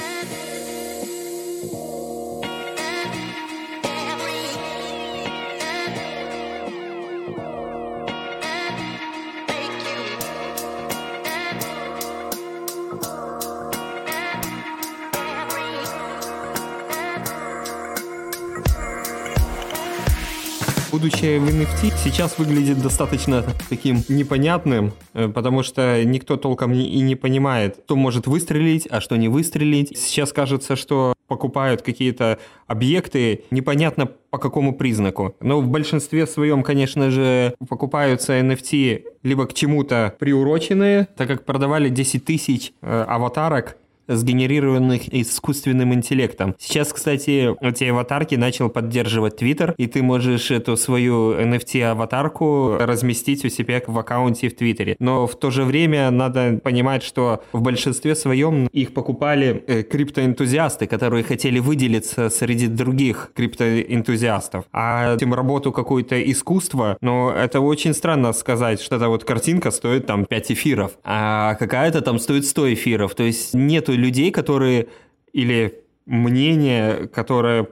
Будущее 20.96 21.42
в 21.42 21.50
NFT 21.50 21.92
сейчас 22.02 22.38
выглядит 22.38 22.82
достаточно 22.82 23.44
таким 23.68 24.02
непонятным, 24.08 24.94
э, 25.14 25.28
потому 25.28 25.62
что 25.62 26.02
никто 26.06 26.38
толком 26.38 26.72
и 26.72 27.02
не 27.02 27.16
понимает, 27.18 27.76
кто 27.84 27.98
может 27.98 28.28
выстрелить, 28.28 28.88
а 28.90 29.02
что 29.02 29.18
не 29.18 29.28
выстрелить. 29.28 29.98
Сейчас 29.98 30.32
кажется, 30.32 30.78
что 30.78 31.14
покупают 31.28 31.82
какие-то 31.82 32.40
объекты, 32.66 33.44
непонятно 33.52 34.06
по 34.30 34.38
какому 34.38 34.74
признаку. 34.74 35.36
Но 35.42 35.60
в 35.60 35.68
большинстве 35.68 36.26
своем, 36.28 36.64
конечно 36.64 37.12
же, 37.12 37.56
покупаются 37.68 38.40
NFT 38.40 39.04
либо 39.24 39.48
к 39.48 39.54
чему-то 39.54 40.16
приуроченные, 40.18 41.10
так 41.18 41.28
как 41.28 41.44
продавали 41.44 41.90
10 41.90 42.24
тысяч 42.24 42.72
э, 42.82 43.06
аватарок 43.06 43.76
сгенерированных 44.08 45.14
искусственным 45.14 45.94
интеллектом. 45.94 46.56
Сейчас, 46.60 46.94
кстати, 46.94 47.56
эти 47.62 47.84
аватарки 47.86 48.36
начал 48.36 48.70
поддерживать 48.70 49.42
Twitter, 49.42 49.74
и 49.78 49.88
ты 49.88 50.04
можешь 50.04 50.52
эту 50.52 50.78
свою 50.78 51.34
NFT-аватарку 51.34 52.78
разместить 52.80 53.46
у 53.46 53.50
себя 53.50 53.82
в 53.86 53.98
аккаунте 53.98 54.50
в 54.50 54.56
Твиттере. 54.56 54.96
Но 55.00 55.28
в 55.28 55.38
то 55.38 55.52
же 55.52 55.64
время 55.64 56.12
надо 56.12 56.60
понимать, 56.64 57.04
что 57.04 57.44
в 57.52 57.62
большинстве 57.62 58.16
своем 58.16 58.68
их 58.68 58.94
покупали 58.94 59.64
э, 59.68 59.84
криптоэнтузиасты, 59.84 60.88
которые 60.88 61.24
хотели 61.24 61.60
выделиться 61.60 62.30
среди 62.30 62.68
других 62.68 63.32
криптоэнтузиастов. 63.36 64.66
А 64.72 65.18
тем 65.18 65.34
работу 65.34 65.72
какое-то 65.72 66.22
искусство, 66.32 66.98
но 67.02 67.32
это 67.32 67.60
очень 67.60 67.94
странно 67.94 68.34
сказать, 68.34 68.82
что 68.82 68.96
эта 68.96 69.10
вот 69.10 69.24
картинка 69.24 69.72
стоит 69.72 70.06
там 70.06 70.26
5 70.26 70.52
эфиров, 70.52 70.92
а 71.04 71.56
какая-то 71.56 72.02
там 72.02 72.20
стоит 72.20 72.46
100 72.46 72.74
эфиров. 72.74 73.16
То 73.16 73.24
есть 73.24 73.54
нету 73.54 73.95
людей, 73.96 74.32
которые 74.32 74.88
или 75.34 75.82
мнение, 76.06 77.08
которое 77.08 77.68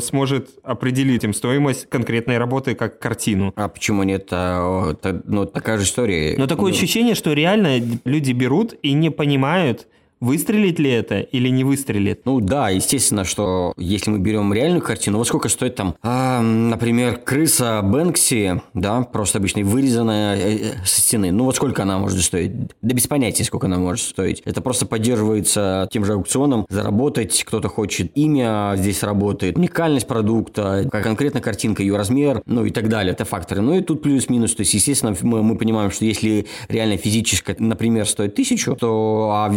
сможет 0.00 0.50
определить 0.62 1.24
им 1.24 1.34
стоимость 1.34 1.88
конкретной 1.88 2.38
работы 2.38 2.74
как 2.74 2.98
картину. 2.98 3.52
А 3.56 3.68
почему 3.68 4.02
нет? 4.04 4.28
А, 4.30 4.92
это, 4.92 5.22
ну, 5.26 5.46
такая 5.46 5.78
же 5.78 5.84
история. 5.84 6.36
Но 6.38 6.46
такое 6.46 6.70
ну... 6.70 6.76
ощущение, 6.76 7.14
что 7.14 7.32
реально 7.32 7.80
люди 8.04 8.32
берут 8.32 8.74
и 8.82 8.92
не 8.92 9.10
понимают, 9.10 9.86
Выстрелит 10.24 10.78
ли 10.78 10.90
это 10.90 11.20
или 11.20 11.50
не 11.50 11.64
выстрелит? 11.64 12.22
Ну 12.24 12.40
да, 12.40 12.70
естественно, 12.70 13.24
что 13.24 13.74
если 13.76 14.10
мы 14.10 14.20
берем 14.20 14.54
реальную 14.54 14.80
картину, 14.80 15.18
вот 15.18 15.26
сколько 15.26 15.50
стоит 15.50 15.74
там, 15.74 15.96
а, 16.02 16.40
например, 16.40 17.18
крыса 17.18 17.82
Бэнкси, 17.82 18.62
да, 18.72 19.02
просто 19.02 19.36
обычная 19.36 19.64
вырезанная 19.64 20.36
э, 20.36 20.56
э, 20.56 20.86
со 20.86 21.02
стены. 21.02 21.30
Ну 21.30 21.44
вот 21.44 21.56
сколько 21.56 21.82
она 21.82 21.98
может 21.98 22.22
стоить? 22.22 22.52
Да 22.80 22.94
без 22.94 23.06
понятия, 23.06 23.44
сколько 23.44 23.66
она 23.66 23.76
может 23.76 24.02
стоить. 24.02 24.40
Это 24.46 24.62
просто 24.62 24.86
поддерживается 24.86 25.90
тем 25.92 26.06
же 26.06 26.14
аукционом, 26.14 26.64
заработать, 26.70 27.44
кто-то 27.44 27.68
хочет 27.68 28.10
имя 28.14 28.72
здесь 28.76 29.02
работает, 29.02 29.58
уникальность 29.58 30.06
продукта, 30.06 30.88
конкретно 30.90 31.42
картинка, 31.42 31.82
ее 31.82 31.98
размер, 31.98 32.42
ну 32.46 32.64
и 32.64 32.70
так 32.70 32.88
далее. 32.88 33.12
Это 33.12 33.26
факторы. 33.26 33.60
Ну 33.60 33.76
и 33.76 33.82
тут 33.82 34.00
плюс-минус, 34.00 34.54
то 34.54 34.62
есть, 34.62 34.72
естественно, 34.72 35.14
мы, 35.20 35.42
мы 35.42 35.58
понимаем, 35.58 35.90
что 35.90 36.06
если 36.06 36.46
реально 36.68 36.96
физическая, 36.96 37.56
например, 37.58 38.08
стоит 38.08 38.34
тысячу, 38.34 38.74
то 38.74 39.30
а 39.34 39.50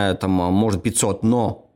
виртуальная 0.00 0.14
там, 0.14 0.40
а, 0.42 0.50
может 0.50 0.82
500, 0.82 1.22
но 1.22 1.69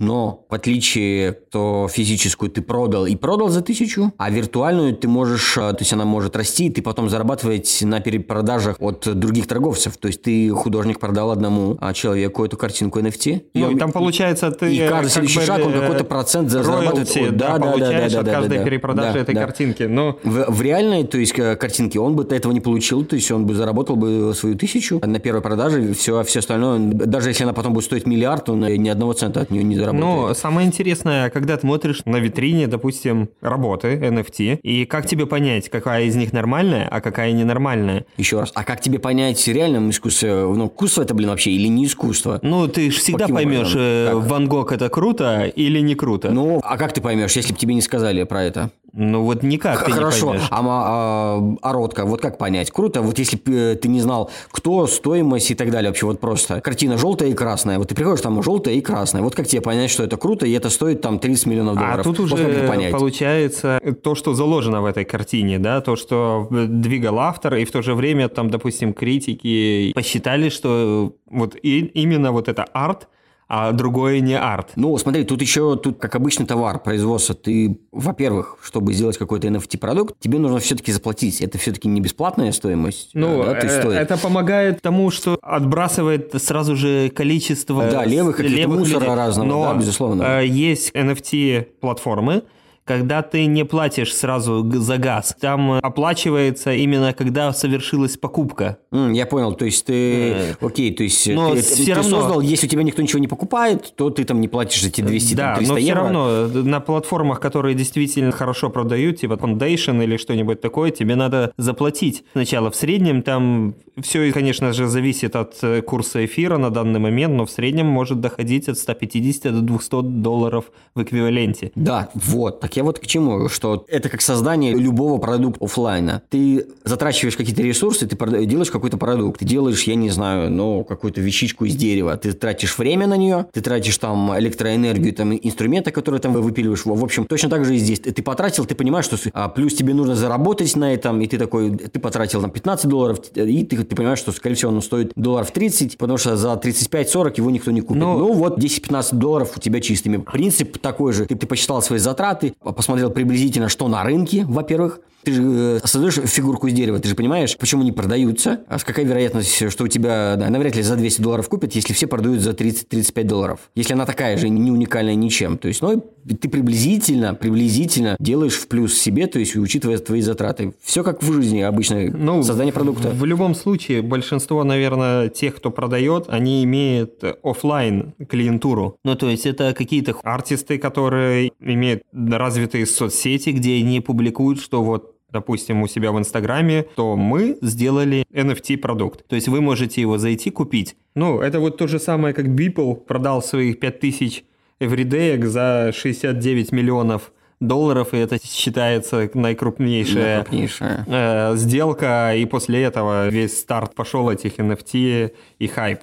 но 0.00 0.46
в 0.48 0.54
отличие, 0.54 1.32
то 1.32 1.86
физическую 1.92 2.50
ты 2.50 2.62
продал 2.62 3.06
и 3.06 3.14
продал 3.14 3.50
за 3.50 3.60
тысячу, 3.60 4.12
а 4.16 4.30
виртуальную 4.30 4.96
ты 4.96 5.06
можешь, 5.08 5.58
а, 5.58 5.72
то 5.74 5.80
есть 5.80 5.92
она 5.92 6.06
может 6.06 6.34
расти, 6.36 6.66
и 6.66 6.70
ты 6.70 6.80
потом 6.80 7.10
зарабатывать 7.10 7.82
на 7.82 8.00
перепродажах 8.00 8.76
от 8.80 9.06
других 9.06 9.46
торговцев. 9.46 9.98
То 9.98 10.08
есть 10.08 10.22
ты 10.22 10.50
художник 10.50 10.98
продал 10.98 11.30
одному 11.30 11.76
а, 11.80 11.92
человеку 11.92 12.44
эту 12.44 12.56
картинку 12.56 12.98
NFT. 12.98 13.42
Ну, 13.52 13.70
и, 13.70 13.78
там 13.78 13.92
получается 13.92 14.50
ты... 14.50 14.74
И 14.74 14.88
каждый 14.88 15.10
следующий 15.10 15.40
шаг, 15.40 15.64
он 15.64 15.72
какой-то 15.72 16.04
процент 16.04 16.50
зарабатывает. 16.50 17.08
Royalty, 17.14 17.30
да, 17.30 17.58
да, 17.58 17.76
да, 17.76 17.78
да, 17.78 18.08
да, 18.08 18.20
от 18.20 18.26
каждой 18.26 18.58
да, 18.58 18.64
перепродажи 18.64 19.12
да, 19.12 19.20
этой 19.20 19.34
да. 19.34 19.40
картинки. 19.42 19.82
Но... 19.82 20.18
В, 20.24 20.50
в 20.50 20.62
реальной, 20.62 21.04
то 21.04 21.18
есть 21.18 21.34
картинке, 21.34 22.00
он 22.00 22.16
бы 22.16 22.24
этого 22.24 22.52
не 22.52 22.60
получил, 22.60 23.04
то 23.04 23.16
есть 23.16 23.30
он 23.30 23.44
бы 23.44 23.54
заработал 23.54 23.96
бы 23.96 24.32
свою 24.34 24.56
тысячу 24.56 24.98
на 25.04 25.18
первой 25.18 25.42
продаже, 25.42 25.92
все, 25.92 26.22
все 26.22 26.38
остальное, 26.38 26.78
даже 26.78 27.28
если 27.28 27.44
она 27.44 27.52
потом 27.52 27.74
будет 27.74 27.84
стоить 27.84 28.06
миллиард, 28.06 28.48
он 28.48 28.60
ни 28.60 28.88
одного 28.88 29.12
цента 29.12 29.42
от 29.42 29.50
нее 29.50 29.62
не 29.62 29.76
заработает 29.76 29.89
работает. 29.92 30.28
Ну, 30.28 30.34
самое 30.34 30.66
интересное, 30.66 31.30
когда 31.30 31.56
ты 31.56 31.62
смотришь 31.62 32.02
на 32.04 32.16
витрине, 32.16 32.66
допустим, 32.66 33.30
работы 33.40 33.94
NFT, 33.94 34.60
и 34.62 34.84
как 34.86 35.06
тебе 35.06 35.26
понять, 35.26 35.68
какая 35.68 36.04
из 36.04 36.16
них 36.16 36.32
нормальная, 36.32 36.88
а 36.90 37.00
какая 37.00 37.32
ненормальная? 37.32 38.06
Еще 38.16 38.40
раз, 38.40 38.52
а 38.54 38.64
как 38.64 38.80
тебе 38.80 38.98
понять, 38.98 39.46
реально 39.48 39.90
искусство, 39.90 40.52
ну, 40.54 40.66
искусство 40.66 41.02
это, 41.02 41.14
блин, 41.14 41.28
вообще 41.30 41.50
или 41.52 41.68
не 41.68 41.86
искусство? 41.86 42.38
Ну, 42.42 42.68
ты 42.68 42.90
же 42.90 42.98
всегда 42.98 43.28
поймешь, 43.28 43.74
э, 43.74 44.14
Ван 44.14 44.48
Гог 44.48 44.72
это 44.72 44.88
круто 44.88 45.44
или 45.44 45.80
не 45.80 45.94
круто. 45.94 46.30
Ну, 46.30 46.60
а 46.62 46.76
как 46.76 46.92
ты 46.92 47.00
поймешь, 47.00 47.36
если 47.36 47.52
бы 47.52 47.58
тебе 47.58 47.74
не 47.74 47.82
сказали 47.82 48.24
про 48.24 48.42
это? 48.44 48.70
Ну 48.92 49.22
вот 49.22 49.42
никак 49.42 49.84
ты 49.84 49.92
Хорошо, 49.92 50.34
не 50.34 50.40
а, 50.50 50.58
а, 50.60 51.56
а 51.62 51.72
ротка, 51.72 52.04
вот 52.04 52.20
как 52.20 52.38
понять? 52.38 52.70
Круто, 52.70 53.02
вот 53.02 53.18
если 53.18 53.36
бы 53.36 53.54
э, 53.54 53.76
ты 53.76 53.88
не 53.88 54.00
знал, 54.00 54.30
кто, 54.50 54.86
стоимость 54.86 55.50
и 55.50 55.54
так 55.54 55.70
далее, 55.70 55.90
вообще 55.90 56.06
вот 56.06 56.20
просто. 56.20 56.60
Картина 56.60 56.98
желтая 56.98 57.28
и 57.28 57.34
красная, 57.34 57.78
вот 57.78 57.88
ты 57.88 57.94
приходишь, 57.94 58.20
там 58.20 58.42
желтая 58.42 58.74
и 58.74 58.80
красная, 58.80 59.22
вот 59.22 59.34
как 59.34 59.46
тебе 59.46 59.60
понять, 59.60 59.90
что 59.90 60.02
это 60.02 60.16
круто, 60.16 60.46
и 60.46 60.52
это 60.52 60.70
стоит 60.70 61.00
там 61.02 61.18
30 61.18 61.46
миллионов 61.46 61.76
а 61.76 61.80
долларов? 61.80 62.00
А 62.00 62.02
тут 62.02 62.18
вот 62.18 62.32
уже 62.32 62.90
получается 62.90 63.80
то, 64.02 64.14
что 64.14 64.34
заложено 64.34 64.82
в 64.82 64.86
этой 64.86 65.04
картине, 65.04 65.58
да, 65.58 65.80
то, 65.80 65.96
что 65.96 66.48
двигал 66.50 67.20
автор, 67.20 67.54
и 67.54 67.64
в 67.64 67.70
то 67.70 67.82
же 67.82 67.94
время 67.94 68.28
там, 68.28 68.50
допустим, 68.50 68.92
критики 68.92 69.92
посчитали, 69.94 70.48
что 70.48 71.14
вот 71.30 71.56
и, 71.62 71.80
именно 71.80 72.32
вот 72.32 72.48
это 72.48 72.64
арт– 72.64 73.08
а 73.52 73.72
другое 73.72 74.20
не 74.20 74.38
арт. 74.38 74.74
Ну, 74.76 74.96
смотри, 74.96 75.24
тут 75.24 75.42
еще, 75.42 75.74
тут 75.74 75.98
как 75.98 76.14
обычный 76.14 76.46
товар 76.46 76.78
производства, 76.78 77.34
ты, 77.34 77.80
во-первых, 77.90 78.58
чтобы 78.62 78.92
сделать 78.92 79.18
какой-то 79.18 79.48
NFT-продукт, 79.48 80.14
тебе 80.20 80.38
нужно 80.38 80.60
все-таки 80.60 80.92
заплатить. 80.92 81.40
Это 81.40 81.58
все-таки 81.58 81.88
не 81.88 82.00
бесплатная 82.00 82.52
стоимость. 82.52 83.10
Ну, 83.12 83.42
да, 83.42 83.54
то 83.54 83.66
есть 83.66 83.78
э, 83.78 83.80
стоит. 83.80 83.98
это 83.98 84.16
помогает 84.18 84.80
тому, 84.80 85.10
что 85.10 85.36
отбрасывает 85.42 86.32
сразу 86.40 86.76
же 86.76 87.08
количество... 87.08 87.90
Да, 87.90 88.04
левых 88.04 88.36
каких-то 88.36 88.68
мусора 88.68 89.00
людей. 89.00 89.16
разного, 89.16 89.48
Но, 89.48 89.72
да, 89.72 89.80
безусловно. 89.80 90.22
э, 90.22 90.46
есть 90.46 90.92
NFT-платформы, 90.92 92.44
когда 92.90 93.22
ты 93.22 93.46
не 93.46 93.64
платишь 93.64 94.12
сразу 94.16 94.68
за 94.68 94.96
газ. 94.98 95.36
Там 95.40 95.74
э, 95.74 95.78
оплачивается 95.78 96.72
именно 96.72 97.12
когда 97.12 97.52
совершилась 97.52 98.16
покупка. 98.16 98.78
М, 98.90 99.12
я 99.12 99.26
понял, 99.26 99.54
то 99.54 99.64
есть 99.64 99.84
ты, 99.86 99.92
Э, 100.32 100.54
окей, 100.60 100.92
то 100.92 101.04
есть 101.04 101.28
но 101.28 101.54
ты, 101.54 101.60
всё 101.62 101.84
ты 101.84 101.94
равно- 101.94 102.10
создал, 102.20 102.40
если 102.40 102.66
у 102.66 102.70
тебя 102.70 102.82
никто 102.82 103.00
ничего 103.00 103.20
не 103.20 103.28
покупает, 103.28 103.92
то 103.96 104.10
ты 104.10 104.24
там 104.24 104.40
не 104.40 104.48
платишь 104.48 104.82
эти 104.82 105.02
200, 105.02 105.34
да, 105.34 105.46
там, 105.54 105.56
300 105.58 105.72
но 105.72 105.78
все 105.78 105.86
евро. 105.86 106.02
равно 106.02 106.28
э, 106.28 106.46
на 106.64 106.80
платформах, 106.80 107.38
которые 107.38 107.76
действительно 107.76 108.32
хорошо 108.32 108.70
продают, 108.70 109.18
типа 109.20 109.34
Foundation 109.34 110.02
или 110.02 110.16
что-нибудь 110.16 110.60
такое, 110.60 110.90
тебе 110.90 111.14
надо 111.14 111.52
заплатить. 111.58 112.24
Сначала 112.32 112.70
в 112.72 112.74
среднем 112.74 113.22
там 113.22 113.74
все, 114.02 114.32
конечно 114.32 114.72
же, 114.72 114.88
зависит 114.88 115.36
от 115.36 115.54
э, 115.62 115.82
курса 115.82 116.24
эфира 116.24 116.58
на 116.58 116.70
данный 116.70 116.98
момент, 116.98 117.34
но 117.34 117.44
в 117.46 117.50
среднем 117.50 117.86
может 117.86 118.20
доходить 118.20 118.68
от 118.68 118.78
150 118.78 119.52
до 119.52 119.60
200 119.60 120.02
долларов 120.02 120.64
в 120.96 121.02
эквиваленте. 121.02 121.70
Да, 121.76 122.08
вот. 122.14 122.60
Так 122.60 122.76
я 122.76 122.79
вот 122.82 122.98
к 122.98 123.06
чему, 123.06 123.48
что 123.48 123.84
это 123.88 124.08
как 124.08 124.20
создание 124.20 124.74
любого 124.74 125.18
продукта 125.18 125.64
оффлайна. 125.64 126.22
Ты 126.28 126.66
затрачиваешь 126.84 127.36
какие-то 127.36 127.62
ресурсы, 127.62 128.06
ты 128.06 128.16
делаешь 128.46 128.70
какой-то 128.70 128.96
продукт, 128.96 129.40
ты 129.40 129.44
делаешь, 129.44 129.82
я 129.84 129.94
не 129.94 130.10
знаю, 130.10 130.50
ну, 130.50 130.84
какую-то 130.84 131.20
вещичку 131.20 131.64
из 131.64 131.74
дерева, 131.76 132.16
ты 132.16 132.32
тратишь 132.32 132.78
время 132.78 133.06
на 133.06 133.16
нее, 133.16 133.46
ты 133.52 133.60
тратишь 133.60 133.98
там 133.98 134.38
электроэнергию, 134.38 135.12
там 135.14 135.34
инструменты, 135.34 135.90
которые 135.90 136.20
там 136.20 136.32
выпиливаешь. 136.32 136.84
В 136.84 137.04
общем, 137.04 137.26
точно 137.26 137.48
так 137.50 137.64
же 137.64 137.76
и 137.76 137.78
здесь. 137.78 138.00
Ты 138.00 138.22
потратил, 138.22 138.64
ты 138.64 138.74
понимаешь, 138.74 139.04
что 139.04 139.16
а, 139.32 139.48
плюс 139.48 139.74
тебе 139.74 139.94
нужно 139.94 140.14
заработать 140.14 140.76
на 140.76 140.92
этом, 140.92 141.20
и 141.20 141.26
ты 141.26 141.38
такой, 141.38 141.70
ты 141.76 141.98
потратил 142.00 142.40
там 142.40 142.50
15 142.50 142.86
долларов, 142.86 143.20
и 143.34 143.64
ты, 143.64 143.84
ты 143.84 143.96
понимаешь, 143.96 144.18
что, 144.18 144.32
скорее 144.32 144.54
всего, 144.54 144.72
он 144.72 144.82
стоит 144.82 145.12
долларов 145.16 145.50
30, 145.50 145.98
потому 145.98 146.18
что 146.18 146.36
за 146.36 146.52
35-40 146.52 147.34
его 147.36 147.50
никто 147.50 147.70
не 147.70 147.80
купит. 147.80 148.00
Ну, 148.00 148.18
Ну, 148.18 148.32
вот 148.32 148.58
10-15 148.58 149.14
долларов 149.16 149.52
у 149.56 149.60
тебя 149.60 149.80
чистыми. 149.80 150.18
Принцип 150.18 150.78
такой 150.78 151.12
же. 151.12 151.26
Ты, 151.26 151.36
ты 151.36 151.46
посчитал 151.46 151.82
свои 151.82 151.98
затраты, 151.98 152.54
посмотрел 152.72 153.10
приблизительно, 153.10 153.68
что 153.68 153.88
на 153.88 154.02
рынке, 154.02 154.44
во-первых. 154.44 155.00
Ты 155.22 155.32
же 155.32 155.42
э, 155.42 155.80
создаешь 155.84 156.14
фигурку 156.14 156.66
из 156.66 156.72
дерева, 156.72 156.98
ты 156.98 157.08
же 157.08 157.14
понимаешь, 157.14 157.56
почему 157.56 157.82
они 157.82 157.92
продаются, 157.92 158.60
а 158.68 158.78
с 158.78 158.84
какая 158.84 159.04
вероятность, 159.04 159.70
что 159.70 159.84
у 159.84 159.88
тебя, 159.88 160.36
да, 160.36 160.48
навряд 160.48 160.76
ли 160.76 160.82
за 160.82 160.96
200 160.96 161.20
долларов 161.20 161.48
купят, 161.48 161.74
если 161.74 161.92
все 161.92 162.06
продают 162.06 162.40
за 162.40 162.50
30-35 162.50 163.24
долларов. 163.24 163.60
Если 163.74 163.92
она 163.92 164.06
такая 164.06 164.36
же, 164.36 164.48
не 164.48 164.70
уникальная 164.70 165.14
ничем. 165.14 165.58
То 165.58 165.68
есть, 165.68 165.82
ну, 165.82 166.02
ты 166.26 166.48
приблизительно, 166.48 167.34
приблизительно 167.34 168.16
делаешь 168.18 168.54
в 168.54 168.68
плюс 168.68 168.98
себе, 168.98 169.26
то 169.26 169.38
есть, 169.38 169.56
учитывая 169.56 169.98
твои 169.98 170.20
затраты. 170.20 170.74
Все 170.82 171.02
как 171.02 171.22
в 171.22 171.32
жизни 171.32 171.60
обычно, 171.60 172.10
Ну, 172.10 172.42
создание 172.42 172.72
продукта. 172.72 173.10
В 173.10 173.24
любом 173.24 173.54
случае, 173.54 174.02
большинство, 174.02 174.64
наверное, 174.64 175.28
тех, 175.28 175.56
кто 175.56 175.70
продает, 175.70 176.26
они 176.28 176.64
имеют 176.64 177.22
офлайн 177.42 178.14
клиентуру. 178.28 178.96
Ну, 179.04 179.14
то 179.14 179.28
есть 179.28 179.46
это 179.46 179.74
какие-то 179.74 180.14
артисты, 180.22 180.78
которые 180.78 181.52
имеют 181.60 182.02
развитые 182.12 182.86
соцсети, 182.86 183.50
где 183.50 183.76
они 183.76 184.00
публикуют, 184.00 184.60
что 184.60 184.82
вот 184.82 185.14
допустим, 185.32 185.82
у 185.82 185.86
себя 185.88 186.12
в 186.12 186.18
Инстаграме, 186.18 186.84
то 186.96 187.16
мы 187.16 187.58
сделали 187.60 188.24
NFT-продукт. 188.32 189.26
То 189.26 189.36
есть 189.36 189.48
вы 189.48 189.60
можете 189.60 190.00
его 190.00 190.18
зайти 190.18 190.50
купить. 190.50 190.96
Ну, 191.14 191.40
это 191.40 191.60
вот 191.60 191.76
то 191.76 191.86
же 191.86 191.98
самое, 191.98 192.34
как 192.34 192.46
Beeple 192.46 192.94
продал 192.96 193.42
своих 193.42 193.78
5000 193.80 194.44
everyday 194.80 195.44
за 195.46 195.92
69 195.94 196.72
миллионов 196.72 197.32
долларов, 197.60 198.14
и 198.14 198.16
это 198.16 198.38
считается 198.42 199.28
наикрупнейшая 199.34 200.38
Да, 200.38 200.44
крупнейшая. 200.44 201.04
э, 201.06 201.56
сделка, 201.56 202.34
и 202.34 202.46
после 202.46 202.82
этого 202.82 203.28
весь 203.28 203.58
старт 203.60 203.94
пошел 203.94 204.30
этих 204.30 204.58
NFT 204.58 205.32
и 205.58 205.66
хайп. 205.66 206.00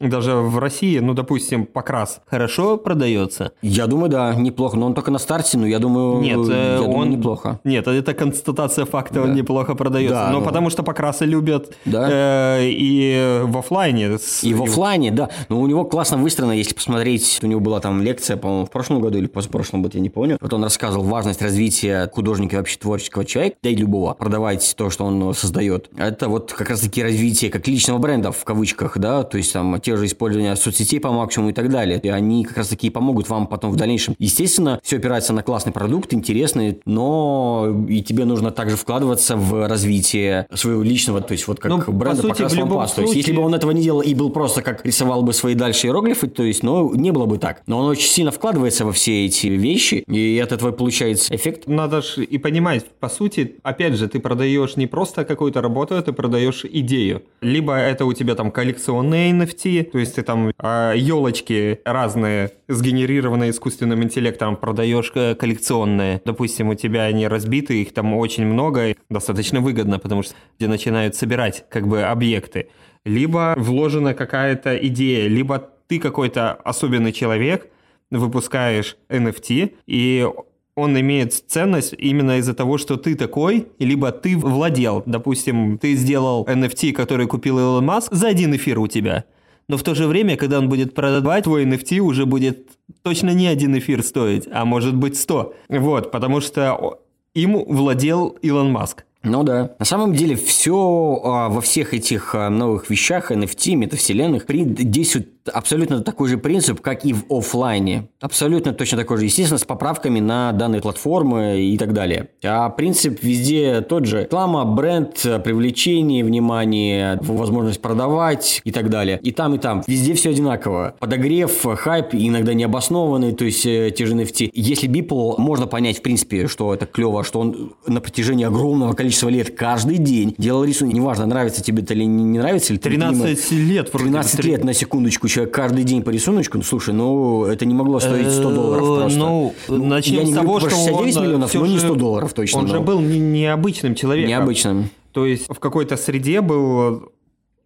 Даже 0.00 0.34
в 0.34 0.58
России, 0.58 0.98
ну, 0.98 1.12
допустим, 1.14 1.66
покрас 1.66 2.20
хорошо 2.26 2.78
продается. 2.78 3.52
Я 3.62 3.86
думаю, 3.86 4.08
да, 4.10 4.34
неплохо. 4.34 4.76
Но 4.76 4.86
он 4.86 4.94
только 4.94 5.10
на 5.10 5.18
старте, 5.18 5.58
но 5.58 5.66
я 5.66 5.78
думаю, 5.78 6.20
Нет, 6.22 6.38
э, 6.48 6.72
я 6.72 6.78
думаю, 6.78 6.96
он 6.98 7.10
неплохо. 7.10 7.60
Нет, 7.64 7.86
это 7.86 8.14
констатация 8.14 8.86
факта, 8.86 9.22
он 9.22 9.34
неплохо 9.34 9.74
продается. 9.74 10.14
Да, 10.14 10.30
но 10.30 10.40
ну. 10.40 10.44
потому 10.44 10.70
что 10.70 10.82
покрасы 10.82 11.26
любят 11.26 11.74
Да. 11.84 12.08
э, 12.10 12.68
и 12.70 13.40
в 13.44 13.58
офлайне. 13.58 14.18
с- 14.18 14.42
И 14.42 14.54
в 14.54 14.62
офлайне, 14.62 15.10
да. 15.10 15.28
Но 15.48 15.60
у 15.60 15.66
него 15.66 15.84
классно 15.84 16.16
выстроено, 16.16 16.52
если 16.52 16.74
посмотреть, 16.74 17.38
у 17.42 17.46
него 17.46 17.60
была 17.60 17.80
там 17.80 18.02
лекция, 18.02 18.36
по-моему, 18.36 18.64
в 18.66 18.70
прошлом 18.70 19.00
году 19.00 19.18
или 19.18 19.26
позапрошлом 19.26 19.82
году, 19.82 19.98
я 19.98 20.02
не 20.02 20.10
помню. 20.10 20.38
Вот 20.40 20.52
он 20.52 20.64
рассказывал 20.64 21.04
важность 21.04 21.42
развития 21.42 22.10
художника 22.12 22.56
вообще 22.56 22.78
творческого 22.78 23.24
человека, 23.24 23.56
да 23.62 23.68
и 23.70 23.74
любого, 23.74 24.14
продавать 24.14 24.74
то, 24.76 24.88
что 24.88 25.04
он 25.04 25.34
создает. 25.34 25.90
Это 25.98 26.28
вот 26.28 26.52
как 26.52 26.70
раз-таки 26.70 27.02
развитие 27.02 27.50
как 27.50 27.68
личного 27.68 27.98
бренда, 27.98 28.32
в 28.32 28.44
кавычках, 28.44 28.96
да, 28.98 29.22
то 29.24 29.36
есть 29.36 29.52
там 29.52 29.78
те 29.80 29.89
же 29.96 30.06
использования 30.06 30.54
соцсетей 30.56 31.00
по 31.00 31.10
максимуму 31.10 31.50
и 31.50 31.52
так 31.52 31.70
далее. 31.70 32.00
И 32.02 32.08
они 32.08 32.44
как 32.44 32.58
раз-таки 32.58 32.88
и 32.88 32.90
помогут 32.90 33.28
вам 33.28 33.46
потом 33.46 33.70
в 33.70 33.76
дальнейшем. 33.76 34.14
Естественно, 34.18 34.80
все 34.82 34.96
опирается 34.96 35.32
на 35.32 35.42
классный 35.42 35.72
продукт, 35.72 36.12
интересный, 36.14 36.80
но 36.84 37.84
и 37.88 38.02
тебе 38.02 38.24
нужно 38.24 38.50
также 38.50 38.76
вкладываться 38.76 39.36
в 39.36 39.68
развитие 39.68 40.46
своего 40.54 40.82
личного, 40.82 41.20
то 41.20 41.32
есть 41.32 41.46
вот 41.48 41.60
как 41.60 41.70
Ну, 41.70 41.78
бренда 41.92 42.22
сути, 42.22 42.28
по 42.30 42.34
красным 42.36 42.60
в 42.62 42.64
любом 42.64 42.78
пас. 42.82 42.92
То 42.92 43.02
есть 43.02 43.14
если 43.14 43.32
бы 43.32 43.36
случае- 43.36 43.46
он 43.46 43.54
этого 43.54 43.70
не 43.72 43.82
делал 43.82 44.00
и 44.00 44.14
был 44.14 44.30
просто 44.30 44.62
как 44.62 44.84
рисовал 44.84 45.22
бы 45.22 45.32
свои 45.32 45.54
дальше 45.54 45.86
иероглифы, 45.86 46.28
то 46.28 46.42
есть, 46.42 46.62
ну, 46.62 46.94
не 46.94 47.10
было 47.12 47.26
бы 47.26 47.38
так. 47.38 47.62
Но 47.66 47.78
он 47.78 47.86
очень 47.86 48.08
сильно 48.08 48.30
вкладывается 48.30 48.84
во 48.84 48.92
все 48.92 49.26
эти 49.26 49.46
вещи, 49.48 50.04
и 50.06 50.38
от 50.42 50.52
этого 50.52 50.72
получается 50.72 51.34
эффект. 51.34 51.66
Надо 51.66 52.02
же 52.02 52.24
и 52.24 52.38
понимать, 52.38 52.84
по 53.00 53.08
сути, 53.08 53.56
опять 53.62 53.94
же, 53.94 54.08
ты 54.08 54.20
продаешь 54.20 54.76
не 54.76 54.86
просто 54.86 55.24
какую-то 55.24 55.60
работу, 55.60 55.96
а 55.96 56.02
ты 56.02 56.12
продаешь 56.12 56.64
идею. 56.64 57.22
Либо 57.40 57.74
это 57.76 58.04
у 58.04 58.12
тебя 58.12 58.34
там 58.34 58.50
коллекционные 58.50 59.32
NFT, 59.32 59.79
то 59.82 59.98
есть 59.98 60.14
ты 60.14 60.22
там 60.22 60.52
елочки 60.94 61.80
разные, 61.84 62.52
сгенерированные 62.68 63.50
искусственным 63.50 64.02
интеллектом, 64.02 64.56
продаешь 64.56 65.12
э, 65.14 65.34
коллекционные. 65.34 66.20
Допустим, 66.24 66.68
у 66.68 66.74
тебя 66.74 67.04
они 67.04 67.26
разбиты, 67.28 67.82
их 67.82 67.92
там 67.92 68.14
очень 68.14 68.46
много, 68.46 68.94
достаточно 69.08 69.60
выгодно, 69.60 69.98
потому 69.98 70.22
что 70.22 70.34
люди 70.58 70.70
начинают 70.70 71.14
собирать 71.14 71.64
как 71.68 71.86
бы 71.86 72.02
объекты. 72.02 72.68
Либо 73.04 73.54
вложена 73.56 74.14
какая-то 74.14 74.76
идея, 74.76 75.28
либо 75.28 75.70
ты 75.86 75.98
какой-то 75.98 76.52
особенный 76.52 77.12
человек, 77.12 77.68
выпускаешь 78.10 78.96
NFT, 79.08 79.74
и 79.86 80.28
он 80.74 80.98
имеет 80.98 81.32
ценность 81.32 81.94
именно 81.98 82.38
из-за 82.38 82.54
того, 82.54 82.78
что 82.78 82.96
ты 82.96 83.14
такой, 83.14 83.68
либо 83.78 84.12
ты 84.12 84.36
владел. 84.36 85.02
Допустим, 85.06 85.78
ты 85.78 85.94
сделал 85.94 86.44
NFT, 86.46 86.92
который 86.92 87.26
купил 87.26 87.58
Илон 87.58 87.84
Маск, 87.84 88.12
за 88.12 88.28
один 88.28 88.54
эфир 88.54 88.78
у 88.78 88.86
тебя. 88.86 89.24
Но 89.70 89.76
в 89.76 89.84
то 89.84 89.94
же 89.94 90.08
время, 90.08 90.36
когда 90.36 90.58
он 90.58 90.68
будет 90.68 90.94
продавать, 90.94 91.44
твой 91.44 91.64
NFT 91.64 92.00
уже 92.00 92.26
будет 92.26 92.70
точно 93.02 93.30
не 93.30 93.46
один 93.46 93.78
эфир 93.78 94.02
стоить, 94.02 94.48
а 94.50 94.64
может 94.64 94.96
быть 94.96 95.16
100. 95.16 95.54
Вот, 95.68 96.10
потому 96.10 96.40
что 96.40 96.98
им 97.34 97.56
владел 97.66 98.36
Илон 98.42 98.72
Маск. 98.72 99.04
Ну 99.22 99.44
да. 99.44 99.76
На 99.78 99.84
самом 99.84 100.12
деле 100.12 100.34
все 100.34 100.74
во 100.74 101.60
всех 101.60 101.94
этих 101.94 102.34
а, 102.34 102.50
новых 102.50 102.90
вещах, 102.90 103.30
NFT, 103.30 103.76
метавселенных, 103.76 104.46
при- 104.46 104.64
действует 104.64 105.39
абсолютно 105.52 106.00
такой 106.00 106.28
же 106.28 106.38
принцип, 106.38 106.80
как 106.80 107.04
и 107.04 107.12
в 107.12 107.24
оффлайне. 107.30 108.08
Абсолютно 108.20 108.72
точно 108.72 108.98
такой 108.98 109.18
же. 109.18 109.24
Естественно, 109.24 109.58
с 109.58 109.64
поправками 109.64 110.20
на 110.20 110.52
данные 110.52 110.80
платформы 110.80 111.60
и 111.60 111.76
так 111.78 111.92
далее. 111.92 112.28
А 112.44 112.68
принцип 112.70 113.22
везде 113.22 113.80
тот 113.80 114.06
же. 114.06 114.22
Реклама, 114.22 114.64
бренд, 114.64 115.14
привлечение, 115.44 116.24
внимание, 116.24 117.18
возможность 117.22 117.80
продавать 117.80 118.60
и 118.64 118.72
так 118.72 118.90
далее. 118.90 119.18
И 119.22 119.32
там, 119.32 119.54
и 119.54 119.58
там. 119.58 119.82
Везде 119.86 120.14
все 120.14 120.30
одинаково. 120.30 120.94
Подогрев, 120.98 121.64
хайп, 121.64 122.08
иногда 122.12 122.54
необоснованный, 122.54 123.32
то 123.32 123.44
есть 123.44 123.64
э, 123.66 123.90
те 123.96 124.06
же 124.06 124.14
NFT. 124.14 124.50
Если 124.52 124.88
Beeple, 124.88 125.34
можно 125.38 125.66
понять, 125.66 125.98
в 125.98 126.02
принципе, 126.02 126.46
что 126.46 126.74
это 126.74 126.86
клево, 126.86 127.24
что 127.24 127.40
он 127.40 127.74
на 127.86 128.00
протяжении 128.00 128.44
огромного 128.44 128.92
количества 128.92 129.28
лет 129.28 129.56
каждый 129.56 129.98
день 129.98 130.34
делал 130.38 130.64
рисунок. 130.64 130.94
Неважно, 130.94 131.26
нравится 131.26 131.62
тебе 131.62 131.82
это 131.82 131.94
или 131.94 132.04
не 132.04 132.38
нравится. 132.38 132.72
Или 132.72 132.80
ты 132.80 132.90
13 132.90 133.52
лет 133.52 133.92
вроде 133.92 134.04
бы. 134.04 134.10
13 134.10 134.44
лет, 134.44 134.64
на 134.64 134.74
секундочку, 134.74 135.28
человек 135.30 135.54
каждый 135.54 135.84
день 135.84 136.02
по 136.02 136.10
рисуночку. 136.10 136.58
Ну, 136.58 136.64
слушай, 136.64 136.92
ну, 136.92 137.44
это 137.44 137.64
не 137.64 137.72
могло 137.74 138.00
стоить 138.00 138.30
100 138.30 138.50
долларов 138.54 138.82
Э, 138.84 138.96
просто. 139.00 139.18
Ну, 139.18 139.54
начнем 139.68 140.18
я 140.18 140.24
не 140.24 140.32
с 140.32 140.34
того, 140.36 140.48
говорю 140.48 140.66
про 140.66 140.70
что 140.70 140.78
69 140.84 141.16
он, 141.16 141.22
миллионов, 141.24 141.54
но 141.54 141.66
не 141.66 141.74
же- 141.78 141.80
100 141.86 141.94
долларов 141.94 142.32
точно. 142.34 142.58
Он 142.58 142.66
же 142.68 142.80
был 142.80 143.00
не- 143.00 143.18
необычным 143.18 143.94
человеком. 143.94 144.28
Необычным. 144.28 144.90
То 145.12 145.24
есть 145.26 145.46
в 145.48 145.58
какой-то 145.58 145.96
среде 145.96 146.40
был 146.40 147.10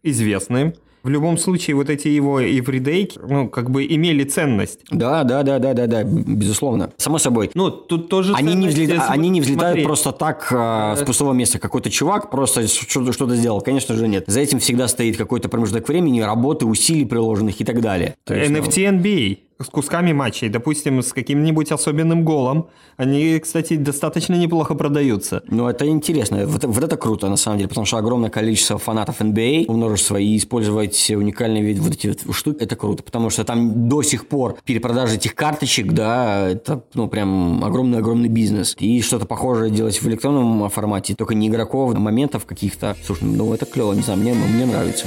известным, 0.03 0.75
В 1.05 1.11
любом 1.11 1.37
случае, 1.37 1.77
вот 1.77 1.91
эти 1.91 2.09
его 2.09 2.43
эвридейки, 2.43 3.21
ну, 3.29 3.49
как 3.49 3.71
бы 3.71 3.85
имели 3.85 4.25
ценность. 4.25 4.81
Да, 4.91 5.23
да, 5.23 5.43
да, 5.43 5.59
да, 5.59 5.75
да, 5.75 5.87
да, 5.87 6.03
безусловно. 6.03 6.93
Само 6.97 7.19
собой. 7.19 7.51
Ну, 7.55 7.71
тут 7.71 8.09
тоже 8.09 8.33
Они 8.35 8.55
не, 8.55 8.69
взлета- 8.69 8.95
если 8.95 9.13
они 9.13 9.29
не 9.29 9.43
взлетают 9.43 9.73
смотреть. 9.73 9.85
просто 9.87 10.13
так 10.13 10.49
а, 10.51 10.97
с 10.97 11.03
пустого 11.05 11.35
места. 11.35 11.59
Какой-то 11.59 11.91
чувак 11.91 12.31
просто 12.31 12.67
что-то, 12.67 13.37
сделал. 13.37 13.61
Конечно 13.61 13.95
же, 13.97 14.09
нет. 14.09 14.25
За 14.29 14.41
этим 14.41 14.61
всегда 14.61 14.89
стоит 14.89 15.19
какой-то 15.19 15.51
промежуток 15.51 15.87
времени, 15.89 16.21
работы, 16.21 16.65
усилий 16.65 17.05
приложенных 17.05 17.61
и 17.61 17.65
так 17.65 17.83
далее. 17.83 18.15
То 18.25 18.35
есть, 18.35 18.51
ну, 18.51 18.59
NFT 18.59 19.03
NBA 19.03 19.39
с 19.61 19.67
кусками 19.67 20.13
матчей, 20.13 20.49
допустим, 20.49 21.03
с 21.03 21.13
каким-нибудь 21.13 21.71
особенным 21.73 22.25
голом. 22.25 22.69
Они, 22.97 23.39
кстати, 23.39 23.77
достаточно 23.77 24.35
неплохо 24.35 24.75
продаются. 24.75 25.43
Ну, 25.49 25.69
это 25.69 25.87
интересно. 25.87 26.47
Вот, 26.47 26.65
вот 26.65 26.85
это 26.85 26.97
круто, 26.97 27.29
на 27.29 27.37
самом 27.37 27.59
деле, 27.59 27.69
потому 27.69 27.87
что 27.87 27.97
огромное 27.99 28.31
количество 28.31 28.79
фанатов 28.79 29.21
NBA, 29.21 29.71
множество, 29.71 30.17
и 30.17 30.37
использовать 30.37 31.11
уникальные 31.11 31.63
вид 31.63 31.79
вот 31.79 31.93
эти 31.93 32.09
вот 32.09 32.35
штуки, 32.35 32.63
это 32.63 32.77
круто, 32.77 33.03
потому 33.03 33.31
что 33.31 33.45
там 33.45 33.89
до 33.89 34.03
сих 34.03 34.27
пор 34.27 34.57
перепродажа 34.65 35.15
этих 35.15 35.35
карточек, 35.35 35.93
да, 35.93 36.49
это, 36.51 36.83
ну, 36.95 37.09
прям 37.09 37.65
огромный-огромный 37.65 38.29
бизнес. 38.29 38.77
И 38.79 39.03
что-то 39.03 39.27
похожее 39.27 39.71
делать 39.71 40.01
в 40.01 40.09
электронном 40.09 40.69
формате, 40.71 41.15
только 41.15 41.35
не 41.35 41.49
игроков, 41.49 41.95
а 41.95 41.99
моментов 41.99 42.45
каких-то. 42.45 42.97
Слушай, 43.05 43.25
ну, 43.25 43.53
это 43.55 43.67
клево, 43.67 43.93
не 43.93 44.03
знаю, 44.03 44.21
мне, 44.21 44.35
мне 44.35 44.67
нравится. 44.67 45.07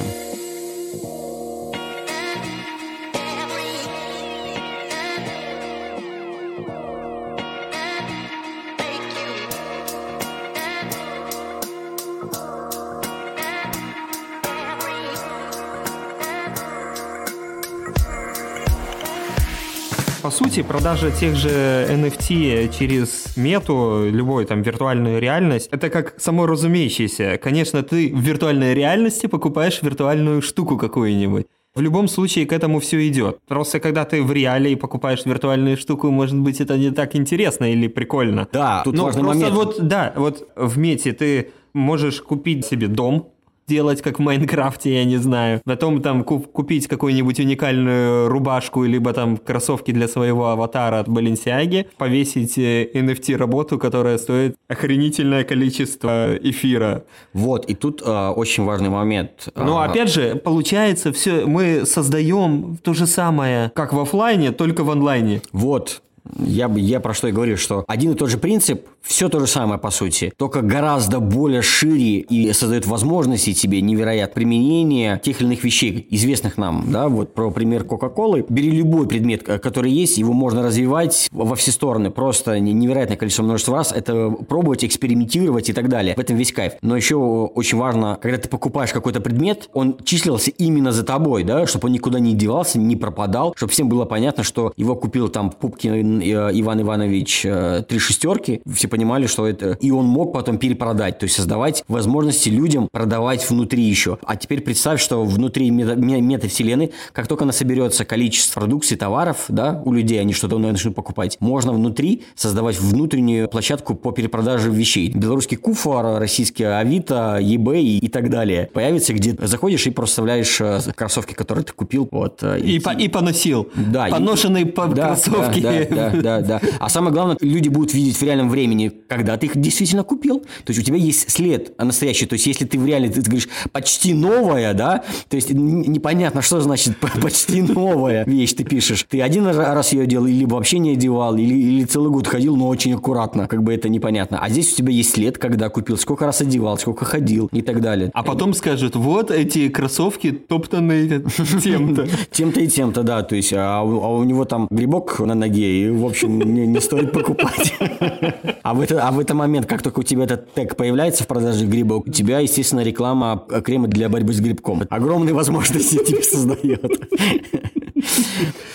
По 20.27 20.31
сути, 20.31 20.61
продажа 20.61 21.09
тех 21.09 21.37
же 21.37 21.49
NFT 21.89 22.77
через 22.77 23.37
мету, 23.37 24.09
любой 24.11 24.43
там 24.43 24.61
виртуальную 24.61 25.21
реальность, 25.21 25.69
это 25.71 25.89
как 25.89 26.15
само 26.19 26.45
разумеющееся. 26.45 27.39
Конечно, 27.41 27.81
ты 27.81 28.13
в 28.13 28.19
виртуальной 28.19 28.73
реальности 28.73 29.27
покупаешь 29.27 29.81
виртуальную 29.81 30.41
штуку 30.41 30.77
какую-нибудь. 30.77 31.47
В 31.75 31.79
любом 31.79 32.09
случае 32.09 32.45
к 32.45 32.51
этому 32.51 32.81
все 32.81 33.07
идет. 33.07 33.39
Просто 33.47 33.79
когда 33.79 34.03
ты 34.03 34.21
в 34.21 34.29
реале 34.33 34.73
и 34.73 34.75
покупаешь 34.75 35.25
виртуальную 35.25 35.77
штуку, 35.77 36.11
может 36.11 36.37
быть, 36.37 36.59
это 36.59 36.77
не 36.77 36.91
так 36.91 37.15
интересно 37.15 37.71
или 37.71 37.87
прикольно. 37.87 38.49
Да, 38.51 38.81
тут 38.83 38.95
Ну, 38.95 39.03
важный 39.05 39.23
просто 39.23 39.45
момент. 39.45 39.55
вот, 39.55 39.87
да, 39.87 40.11
вот 40.17 40.49
в 40.57 40.77
мете 40.77 41.13
ты 41.13 41.51
можешь 41.73 42.21
купить 42.21 42.65
себе 42.65 42.87
дом, 42.87 43.31
делать 43.67 44.01
как 44.01 44.19
в 44.19 44.21
Майнкрафте, 44.21 44.93
я 44.95 45.03
не 45.05 45.17
знаю. 45.17 45.61
Потом 45.65 46.01
там 46.01 46.23
куп- 46.23 46.47
купить 46.51 46.87
какую-нибудь 46.87 47.39
уникальную 47.39 48.29
рубашку, 48.29 48.83
либо 48.85 49.13
там 49.13 49.37
кроссовки 49.37 49.91
для 49.91 50.07
своего 50.07 50.49
аватара 50.49 50.99
от 50.99 51.07
Balenciaga, 51.07 51.85
повесить 51.97 52.57
э, 52.57 52.89
NFT-работу, 52.93 53.77
которая 53.77 54.17
стоит 54.17 54.55
охренительное 54.69 55.43
количество 55.43 56.35
эфира. 56.37 57.03
Вот, 57.33 57.65
и 57.65 57.73
тут 57.75 58.01
а, 58.05 58.31
очень 58.31 58.63
важный 58.63 58.89
момент. 58.89 59.49
Но 59.55 59.79
А, 59.79 59.85
опять 59.85 60.09
же, 60.09 60.35
получается, 60.35 61.11
все 61.11 61.45
мы 61.45 61.85
создаем 61.85 62.77
то 62.81 62.93
же 62.93 63.05
самое, 63.05 63.71
как 63.75 63.91
в 63.93 63.99
оффлайне, 63.99 64.51
только 64.51 64.83
в 64.83 64.91
онлайне. 64.91 65.41
Вот. 65.51 66.01
Я, 66.39 66.69
я 66.75 66.99
про 66.99 67.13
что 67.13 67.29
и 67.29 67.31
говорю, 67.31 67.55
что 67.55 67.85
один 67.87 68.11
и 68.11 68.15
тот 68.15 68.29
же 68.29 68.37
принцип, 68.37 68.85
все 69.07 69.29
то 69.29 69.39
же 69.39 69.47
самое 69.47 69.79
по 69.79 69.89
сути, 69.89 70.33
только 70.37 70.61
гораздо 70.61 71.19
более 71.19 71.61
шире 71.61 72.19
и 72.19 72.51
создает 72.53 72.85
возможности 72.85 73.53
тебе 73.53 73.81
невероятно 73.81 74.33
применения 74.35 75.19
тех 75.23 75.39
или 75.41 75.47
иных 75.47 75.63
вещей, 75.63 76.05
известных 76.09 76.57
нам, 76.57 76.85
да, 76.91 77.07
вот 77.07 77.33
про 77.33 77.49
пример 77.51 77.83
Кока-Колы. 77.83 78.45
Бери 78.49 78.71
любой 78.71 79.07
предмет, 79.07 79.43
к- 79.43 79.59
который 79.59 79.91
есть, 79.91 80.17
его 80.17 80.33
можно 80.33 80.61
развивать 80.61 81.29
во 81.31 81.55
все 81.55 81.71
стороны, 81.71 82.11
просто 82.11 82.59
не- 82.59 82.73
невероятное 82.73 83.17
количество 83.17 83.43
множество 83.43 83.77
раз, 83.77 83.91
это 83.91 84.29
пробовать, 84.29 84.83
экспериментировать 84.83 85.69
и 85.69 85.73
так 85.73 85.89
далее. 85.89 86.15
В 86.15 86.19
этом 86.19 86.35
весь 86.35 86.51
кайф. 86.51 86.73
Но 86.81 86.95
еще 86.95 87.15
очень 87.15 87.77
важно, 87.77 88.17
когда 88.21 88.37
ты 88.37 88.49
покупаешь 88.49 88.91
какой-то 88.91 89.21
предмет, 89.21 89.69
он 89.73 89.97
числился 90.03 90.51
именно 90.51 90.91
за 90.91 91.03
тобой, 91.03 91.43
да, 91.43 91.65
чтобы 91.67 91.87
он 91.87 91.93
никуда 91.93 92.19
не 92.19 92.33
девался, 92.33 92.79
не 92.79 92.95
пропадал, 92.95 93.53
чтобы 93.55 93.71
всем 93.71 93.89
было 93.89 94.05
понятно, 94.05 94.43
что 94.43 94.73
его 94.77 94.95
купил 94.95 95.29
там 95.29 95.49
Пупкин 95.51 96.21
э, 96.21 96.25
Иван 96.53 96.81
Иванович 96.81 97.45
э, 97.45 97.83
три 97.87 97.99
шестерки, 97.99 98.61
все 98.73 98.87
понимали, 98.97 99.27
что 99.27 99.45
это... 99.47 99.77
И 99.79 99.91
он 99.91 100.05
мог 100.05 100.33
потом 100.33 100.57
перепродать, 100.57 101.19
то 101.19 101.25
есть 101.25 101.35
создавать 101.35 101.83
возможности 101.87 102.49
людям 102.49 102.89
продавать 102.91 103.47
внутри 103.47 103.83
еще. 103.83 104.17
А 104.25 104.35
теперь 104.35 104.61
представь, 104.61 104.99
что 104.99 105.23
внутри 105.23 105.69
мета- 105.69 105.95
ме- 105.95 106.19
метавселенной, 106.19 106.91
как 107.13 107.27
только 107.27 107.43
она 107.43 107.53
соберется 107.53 108.05
количество 108.05 108.59
продукции, 108.59 108.95
товаров, 108.95 109.45
да, 109.49 109.79
у 109.85 109.93
людей, 109.93 110.19
они 110.19 110.33
что-то 110.33 110.57
начнут 110.57 110.95
покупать, 110.95 111.37
можно 111.39 111.73
внутри 111.73 112.23
создавать 112.35 112.79
внутреннюю 112.79 113.47
площадку 113.49 113.93
по 113.93 114.11
перепродаже 114.11 114.71
вещей. 114.71 115.11
Белорусский 115.13 115.57
Куфар, 115.57 116.19
российский 116.19 116.63
Авито, 116.63 117.37
eBay 117.39 117.81
и, 117.81 117.97
и 117.99 118.07
так 118.07 118.31
далее. 118.31 118.67
Появится, 118.73 119.13
где 119.13 119.35
заходишь 119.41 119.85
и 119.85 119.91
просто 119.91 120.13
вставляешь 120.13 120.59
э, 120.59 120.79
кроссовки, 120.95 121.33
которые 121.33 121.65
ты 121.65 121.73
купил. 121.73 122.07
Вот, 122.11 122.39
э, 122.41 122.59
И, 122.61 122.79
по- 122.79 122.95
и 122.95 123.07
поносил. 123.09 123.69
да, 123.75 124.07
и- 124.07 124.11
Поношенные 124.11 124.65
по- 124.65 124.87
да, 124.87 125.07
кроссовки. 125.09 125.59
Да, 125.59 125.71
да, 125.71 126.09
да, 126.09 126.21
да, 126.21 126.41
да. 126.41 126.61
А 126.79 126.89
самое 126.89 127.13
главное, 127.13 127.37
люди 127.41 127.69
будут 127.69 127.93
видеть 127.93 128.17
в 128.17 128.23
реальном 128.23 128.49
времени, 128.49 128.86
когда 128.89 129.37
ты 129.37 129.47
их 129.47 129.57
действительно 129.57 130.03
купил. 130.03 130.39
То 130.39 130.71
есть 130.71 130.79
у 130.79 130.83
тебя 130.83 130.97
есть 130.97 131.29
след 131.29 131.77
настоящий. 131.81 132.25
То 132.25 132.33
есть 132.33 132.47
если 132.47 132.65
ты 132.65 132.77
в 132.77 132.85
реале, 132.85 133.09
ты 133.09 133.21
говоришь 133.21 133.49
почти 133.71 134.13
новая, 134.13 134.73
да, 134.73 135.03
то 135.29 135.35
есть 135.35 135.49
непонятно, 135.51 136.41
что 136.41 136.61
значит 136.61 136.97
почти 137.21 137.61
новая 137.61 138.23
вещь 138.25 138.53
ты 138.53 138.63
пишешь. 138.63 139.05
Ты 139.09 139.21
один 139.21 139.47
раз 139.47 139.93
ее 139.93 140.05
делал, 140.05 140.27
или 140.27 140.45
вообще 140.45 140.79
не 140.79 140.91
одевал, 140.91 141.35
или, 141.37 141.53
или 141.53 141.85
целый 141.85 142.11
год 142.11 142.27
ходил, 142.27 142.55
но 142.55 142.67
очень 142.67 142.93
аккуратно, 142.93 143.47
как 143.47 143.63
бы 143.63 143.73
это 143.73 143.89
непонятно. 143.89 144.39
А 144.39 144.49
здесь 144.49 144.73
у 144.73 144.75
тебя 144.75 144.91
есть 144.91 145.13
след, 145.13 145.37
когда 145.37 145.69
купил, 145.69 145.97
сколько 145.97 146.25
раз 146.25 146.41
одевал, 146.41 146.77
сколько 146.77 147.05
ходил 147.05 147.49
и 147.51 147.61
так 147.61 147.81
далее. 147.81 148.11
А 148.13 148.23
потом 148.23 148.53
скажут, 148.53 148.95
вот 148.95 149.31
эти 149.31 149.69
кроссовки 149.69 150.31
топтанные 150.31 151.23
тем-то. 151.63 152.07
Тем-то 152.31 152.59
и 152.59 152.67
тем-то, 152.67 153.03
да. 153.03 153.23
То 153.23 153.35
есть, 153.35 153.53
а 153.53 153.81
у, 153.81 154.01
а 154.01 154.09
у 154.09 154.23
него 154.23 154.45
там 154.45 154.67
грибок 154.69 155.19
на 155.19 155.35
ноге, 155.35 155.83
и, 155.83 155.89
в 155.89 156.05
общем, 156.05 156.39
не, 156.39 156.67
не 156.67 156.81
стоит 156.81 157.11
покупать. 157.11 157.73
А 158.67 158.73
в, 158.73 158.81
это, 158.81 159.01
а 159.07 159.13
в 159.13 159.19
этот 159.21 159.33
момент, 159.33 159.65
как 159.65 159.81
только 159.81 159.99
у 159.99 160.03
тебя 160.03 160.25
этот 160.25 160.53
тег 160.53 160.75
появляется 160.75 161.23
в 161.23 161.27
продаже 161.27 161.65
грибок, 161.65 162.05
у 162.05 162.11
тебя, 162.11 162.39
естественно, 162.39 162.81
реклама 162.81 163.45
крема 163.63 163.87
для 163.87 164.09
борьбы 164.09 164.33
с 164.33 164.41
грибком. 164.41 164.83
Огромные 164.89 165.33
возможности 165.33 165.95
тебе 166.05 166.21
создает. 166.21 166.83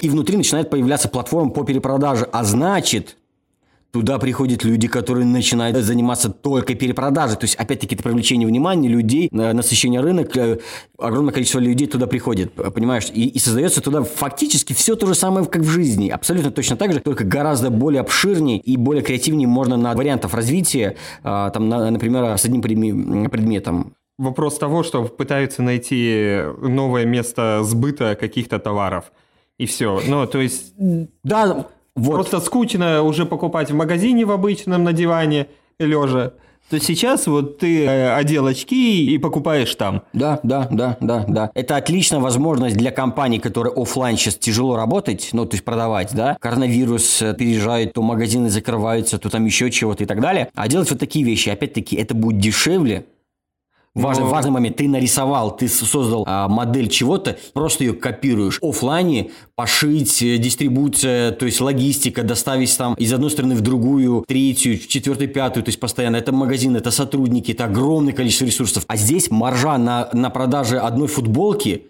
И 0.01 0.09
внутри 0.09 0.39
начинает 0.39 0.71
появляться 0.71 1.11
платформа 1.11 1.51
по 1.51 1.65
перепродаже. 1.65 2.27
А 2.33 2.43
значит, 2.43 3.19
Туда 3.93 4.19
приходят 4.19 4.65
люди, 4.65 4.89
которые 4.89 5.27
начинают 5.27 5.77
заниматься 5.77 6.31
только 6.31 6.75
перепродажей. 6.75 7.37
То 7.37 7.45
есть, 7.45 7.57
опять-таки, 7.57 7.95
это 7.95 8.03
привлечение 8.03 8.49
внимания 8.49 8.89
людей, 8.89 9.29
э, 9.31 9.53
насыщение 9.53 10.01
рынок. 10.01 10.35
э, 10.35 10.61
Огромное 10.99 11.33
количество 11.35 11.59
людей 11.59 11.87
туда 11.87 12.07
приходит, 12.07 12.53
п- 12.55 12.71
понимаешь? 12.71 13.11
И, 13.13 13.29
и 13.29 13.39
создается 13.39 13.83
туда 13.83 14.03
фактически 14.03 14.73
все 14.73 14.97
то 14.97 15.07
же 15.07 15.15
самое, 15.15 15.45
как 15.47 15.61
в 15.61 15.69
жизни. 15.69 16.09
Абсолютно 16.09 16.51
точно 16.51 16.77
так 16.77 16.95
же, 16.95 17.01
только 17.01 17.25
гораздо 17.25 17.69
более 17.71 18.01
обширнее 18.01 18.59
и 18.59 18.79
более 18.79 19.03
креативнее 19.03 19.47
можно 19.47 19.77
на 19.77 19.93
вариантов 19.95 20.33
развития, 20.33 20.97
там, 21.23 21.69
на- 21.69 21.91
например, 21.91 22.39
с 22.39 22.47
одним 22.47 22.63
предме- 22.63 23.29
предметом. 23.29 23.93
Вопрос 24.19 24.57
того, 24.59 24.85
что 24.85 25.05
пытаются 25.05 25.63
найти 25.63 26.41
новое 26.63 27.05
место 27.05 27.61
сбыта 27.63 28.17
каких-то 28.19 28.59
товаров. 28.59 29.13
И 29.59 29.67
все. 29.67 30.01
Ну, 30.09 30.27
то 30.27 30.41
есть, 30.41 30.73
Да, 31.25 31.67
вот. 31.95 32.15
просто 32.15 32.41
скучно 32.41 33.03
уже 33.03 33.27
покупать 33.27 33.71
в 33.71 33.75
магазине 33.75 34.25
в 34.25 34.31
обычном 34.31 34.85
на 34.85 34.93
диване 34.93 35.49
лежа. 35.79 36.33
То 36.71 36.81
сейчас 36.81 37.27
вот 37.27 37.59
ты 37.59 37.85
э, 37.85 38.15
одел 38.15 38.47
очки 38.47 39.05
и 39.05 39.19
покупаешь 39.19 39.75
там. 39.75 40.05
Да, 40.15 40.41
да, 40.43 40.69
да, 40.71 40.97
да, 41.01 41.25
да. 41.29 41.51
Это 41.55 41.77
отличная 41.77 42.21
возможность 42.21 42.77
для 42.77 42.91
компаний, 42.91 43.41
которые 43.41 43.75
оффлайн 43.75 44.17
сейчас 44.17 44.37
тяжело 44.37 44.77
работать, 44.77 45.31
ну, 45.33 45.45
то 45.45 45.55
есть 45.55 45.65
продавать, 45.65 46.15
да. 46.15 46.39
Коронавирус 46.41 47.21
э, 47.21 47.35
переезжает, 47.35 47.93
то 47.93 48.01
магазины 48.01 48.49
закрываются, 48.49 49.19
то 49.19 49.29
там 49.29 49.45
еще 49.45 49.71
чего-то 49.71 50.05
и 50.05 50.07
так 50.07 50.21
далее. 50.21 50.49
А 50.55 50.67
делать 50.67 50.89
вот 50.89 50.99
такие 50.99 51.27
вещи, 51.27 51.51
опять-таки, 51.51 51.97
это 51.97 52.15
будет 52.15 52.39
дешевле, 52.39 53.05
Важный, 53.95 54.25
Но- 54.25 54.31
важный 54.31 54.51
момент. 54.51 54.77
Ты 54.77 54.89
нарисовал, 54.89 55.55
ты 55.55 55.69
создал 55.69 56.25
а, 56.27 56.49
модель 56.49 56.89
чего-то, 56.89 57.37
просто 57.53 57.85
ее 57.85 57.93
копируешь. 57.93 58.59
Оффлайне 58.63 59.31
пошить, 59.55 60.23
э, 60.23 60.39
дистрибуция, 60.39 61.33
то 61.33 61.45
есть 61.45 61.61
логистика, 61.61 62.23
доставить 62.23 62.75
там 62.79 62.95
из 62.95 63.13
одной 63.13 63.31
страны 63.31 63.55
в 63.55 63.61
другую, 63.61 64.25
третью, 64.27 64.79
в 64.79 64.89
четвертую, 64.89 65.29
пятую, 65.29 65.63
то 65.63 65.69
есть 65.69 65.79
постоянно. 65.79 66.17
Это 66.17 66.33
магазин, 66.33 66.75
это 66.75 66.91
сотрудники, 66.91 67.53
это 67.53 67.67
огромное 67.67 68.15
количество 68.15 68.47
ресурсов. 68.47 68.85
А 68.87 68.97
здесь 68.97 69.31
маржа 69.31 69.77
на, 69.77 70.09
на 70.15 70.31
продаже 70.31 70.79
одной 70.79 71.09
футболки 71.09 71.89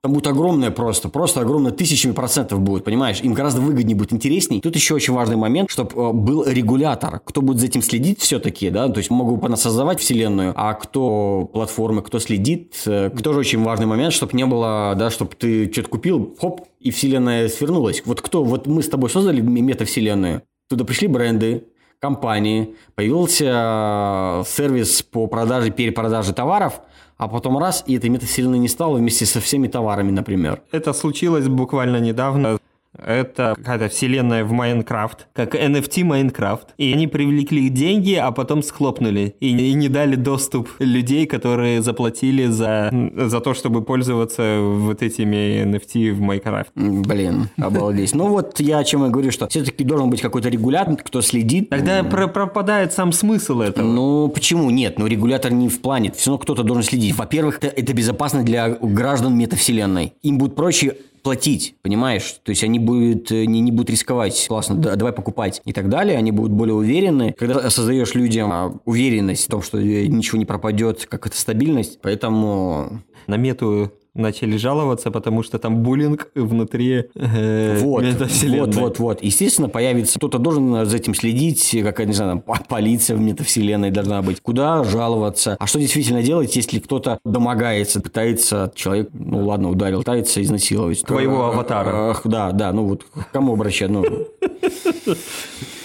там 0.00 0.12
будет 0.12 0.28
огромное 0.28 0.70
просто, 0.70 1.08
просто 1.08 1.40
огромное 1.40 1.72
тысячами 1.72 2.12
процентов 2.12 2.60
будет, 2.60 2.84
понимаешь? 2.84 3.20
Им 3.20 3.34
гораздо 3.34 3.60
выгоднее 3.60 3.96
будет, 3.96 4.12
интересней. 4.12 4.60
Тут 4.60 4.76
еще 4.76 4.94
очень 4.94 5.12
важный 5.12 5.36
момент, 5.36 5.70
чтобы 5.70 5.90
э, 5.90 6.12
был 6.12 6.44
регулятор. 6.46 7.20
Кто 7.24 7.42
будет 7.42 7.58
за 7.58 7.66
этим 7.66 7.82
следить 7.82 8.20
все-таки, 8.20 8.70
да? 8.70 8.88
То 8.88 8.98
есть 8.98 9.10
могу 9.10 9.40
создавать 9.56 9.98
вселенную, 9.98 10.52
а 10.54 10.74
кто 10.74 11.50
платформы, 11.52 12.02
кто 12.02 12.20
следит, 12.20 12.80
э, 12.86 13.10
тоже 13.10 13.40
очень 13.40 13.62
важный 13.64 13.86
момент, 13.86 14.12
чтобы 14.12 14.36
не 14.36 14.46
было, 14.46 14.94
да, 14.96 15.10
чтобы 15.10 15.34
ты 15.34 15.70
что-то 15.72 15.88
купил, 15.88 16.36
хоп, 16.40 16.68
и 16.78 16.92
вселенная 16.92 17.48
свернулась. 17.48 18.02
Вот 18.04 18.20
кто, 18.20 18.44
вот 18.44 18.68
мы 18.68 18.84
с 18.84 18.88
тобой 18.88 19.10
создали 19.10 19.40
метавселенную, 19.40 20.42
туда 20.68 20.84
пришли 20.84 21.08
бренды, 21.08 21.64
компании, 21.98 22.76
появился 22.94 23.46
э, 23.46 24.44
сервис 24.46 25.02
по 25.02 25.26
продаже, 25.26 25.72
перепродаже 25.72 26.32
товаров– 26.32 26.82
а 27.18 27.28
потом 27.28 27.58
раз, 27.58 27.84
и 27.86 27.96
этой 27.96 28.10
метавселенной 28.10 28.58
не 28.58 28.68
стало 28.68 28.96
вместе 28.96 29.26
со 29.26 29.40
всеми 29.40 29.66
товарами, 29.66 30.12
например. 30.12 30.62
Это 30.70 30.92
случилось 30.92 31.48
буквально 31.48 31.98
недавно. 31.98 32.58
Это 32.96 33.54
какая-то 33.56 33.88
вселенная 33.88 34.44
в 34.44 34.52
Майнкрафт, 34.52 35.28
как 35.32 35.54
NFT 35.54 36.04
Майнкрафт. 36.04 36.74
И 36.78 36.92
они 36.92 37.06
привлекли 37.06 37.68
деньги, 37.68 38.14
а 38.14 38.30
потом 38.32 38.62
схлопнули. 38.62 39.36
И, 39.40 39.56
и 39.56 39.72
не 39.74 39.88
дали 39.88 40.16
доступ 40.16 40.68
людей, 40.78 41.26
которые 41.26 41.82
заплатили 41.82 42.46
за, 42.46 42.90
за 43.16 43.40
то, 43.40 43.54
чтобы 43.54 43.82
пользоваться 43.82 44.58
вот 44.60 45.02
этими 45.02 45.64
NFT 45.64 46.12
в 46.12 46.20
Майнкрафт. 46.20 46.70
Блин, 46.74 47.48
обалдеть. 47.58 48.14
Ну 48.14 48.28
вот 48.28 48.58
я 48.60 48.78
о 48.78 48.84
чем 48.84 49.06
и 49.06 49.10
говорю, 49.10 49.30
что 49.30 49.48
все-таки 49.48 49.84
должен 49.84 50.10
быть 50.10 50.20
какой-то 50.20 50.48
регулятор, 50.48 50.96
кто 50.96 51.20
следит. 51.20 51.70
Тогда 51.70 52.02
пропадает 52.02 52.92
сам 52.92 53.12
смысл 53.12 53.60
этого. 53.60 53.86
Ну 53.86 54.28
почему 54.28 54.70
нет? 54.70 54.98
Ну 54.98 55.06
регулятор 55.06 55.52
не 55.52 55.68
в 55.68 55.80
плане. 55.80 56.12
Все 56.12 56.30
равно 56.30 56.38
кто-то 56.42 56.62
должен 56.62 56.82
следить. 56.82 57.16
Во-первых, 57.16 57.58
это, 57.58 57.68
это 57.68 57.92
безопасно 57.92 58.42
для 58.42 58.70
граждан 58.70 59.36
метавселенной. 59.36 60.14
Им 60.22 60.38
будет 60.38 60.56
проще 60.56 60.96
платить, 61.28 61.74
понимаешь? 61.82 62.36
То 62.42 62.50
есть 62.50 62.64
они 62.64 62.78
будут, 62.78 63.30
э, 63.30 63.44
не, 63.44 63.60
не 63.60 63.70
будут 63.70 63.90
рисковать, 63.90 64.46
классно, 64.48 64.76
да, 64.76 64.96
давай 64.96 65.12
покупать 65.12 65.60
и 65.66 65.74
так 65.74 65.90
далее, 65.90 66.16
они 66.16 66.32
будут 66.32 66.52
более 66.52 66.74
уверены. 66.74 67.34
Когда 67.38 67.68
создаешь 67.68 68.14
людям 68.14 68.50
а, 68.50 68.80
уверенность 68.86 69.44
в 69.44 69.50
том, 69.50 69.60
что 69.60 69.78
э, 69.78 70.06
ничего 70.06 70.38
не 70.38 70.46
пропадет, 70.46 71.04
как 71.04 71.26
это 71.26 71.36
стабильность, 71.36 72.00
поэтому... 72.00 73.02
На 73.26 73.36
мету 73.36 73.92
начали 74.18 74.56
жаловаться, 74.56 75.10
потому 75.10 75.42
что 75.42 75.58
там 75.58 75.82
буллинг 75.82 76.28
внутри 76.34 77.04
э, 77.14 77.78
вот, 77.80 78.04
вот, 78.04 78.74
вот, 78.74 78.98
вот. 78.98 79.22
Естественно, 79.22 79.68
появится 79.68 80.18
кто-то 80.18 80.38
должен 80.38 80.84
за 80.86 80.96
этим 80.96 81.14
следить, 81.14 81.76
как, 81.82 82.04
не 82.04 82.12
знаю, 82.12 82.42
там, 82.44 82.64
полиция 82.68 83.16
в 83.16 83.20
метавселенной 83.20 83.90
должна 83.90 84.22
быть. 84.22 84.40
Куда 84.40 84.84
жаловаться? 84.84 85.56
А 85.58 85.66
что 85.66 85.78
действительно 85.78 86.22
делать, 86.22 86.54
если 86.56 86.78
кто-то 86.78 87.18
домогается, 87.24 88.00
пытается 88.00 88.72
человек, 88.74 89.10
ну 89.12 89.46
ладно, 89.46 89.70
ударил, 89.70 90.00
пытается 90.00 90.42
изнасиловать. 90.42 91.02
Твоего 91.02 91.46
аватара. 91.46 92.10
Ах, 92.10 92.22
да, 92.24 92.52
да, 92.52 92.72
ну 92.72 92.86
вот 92.86 93.04
к 93.04 93.30
кому 93.32 93.54
обращать? 93.54 93.90
Ну, 93.90 94.04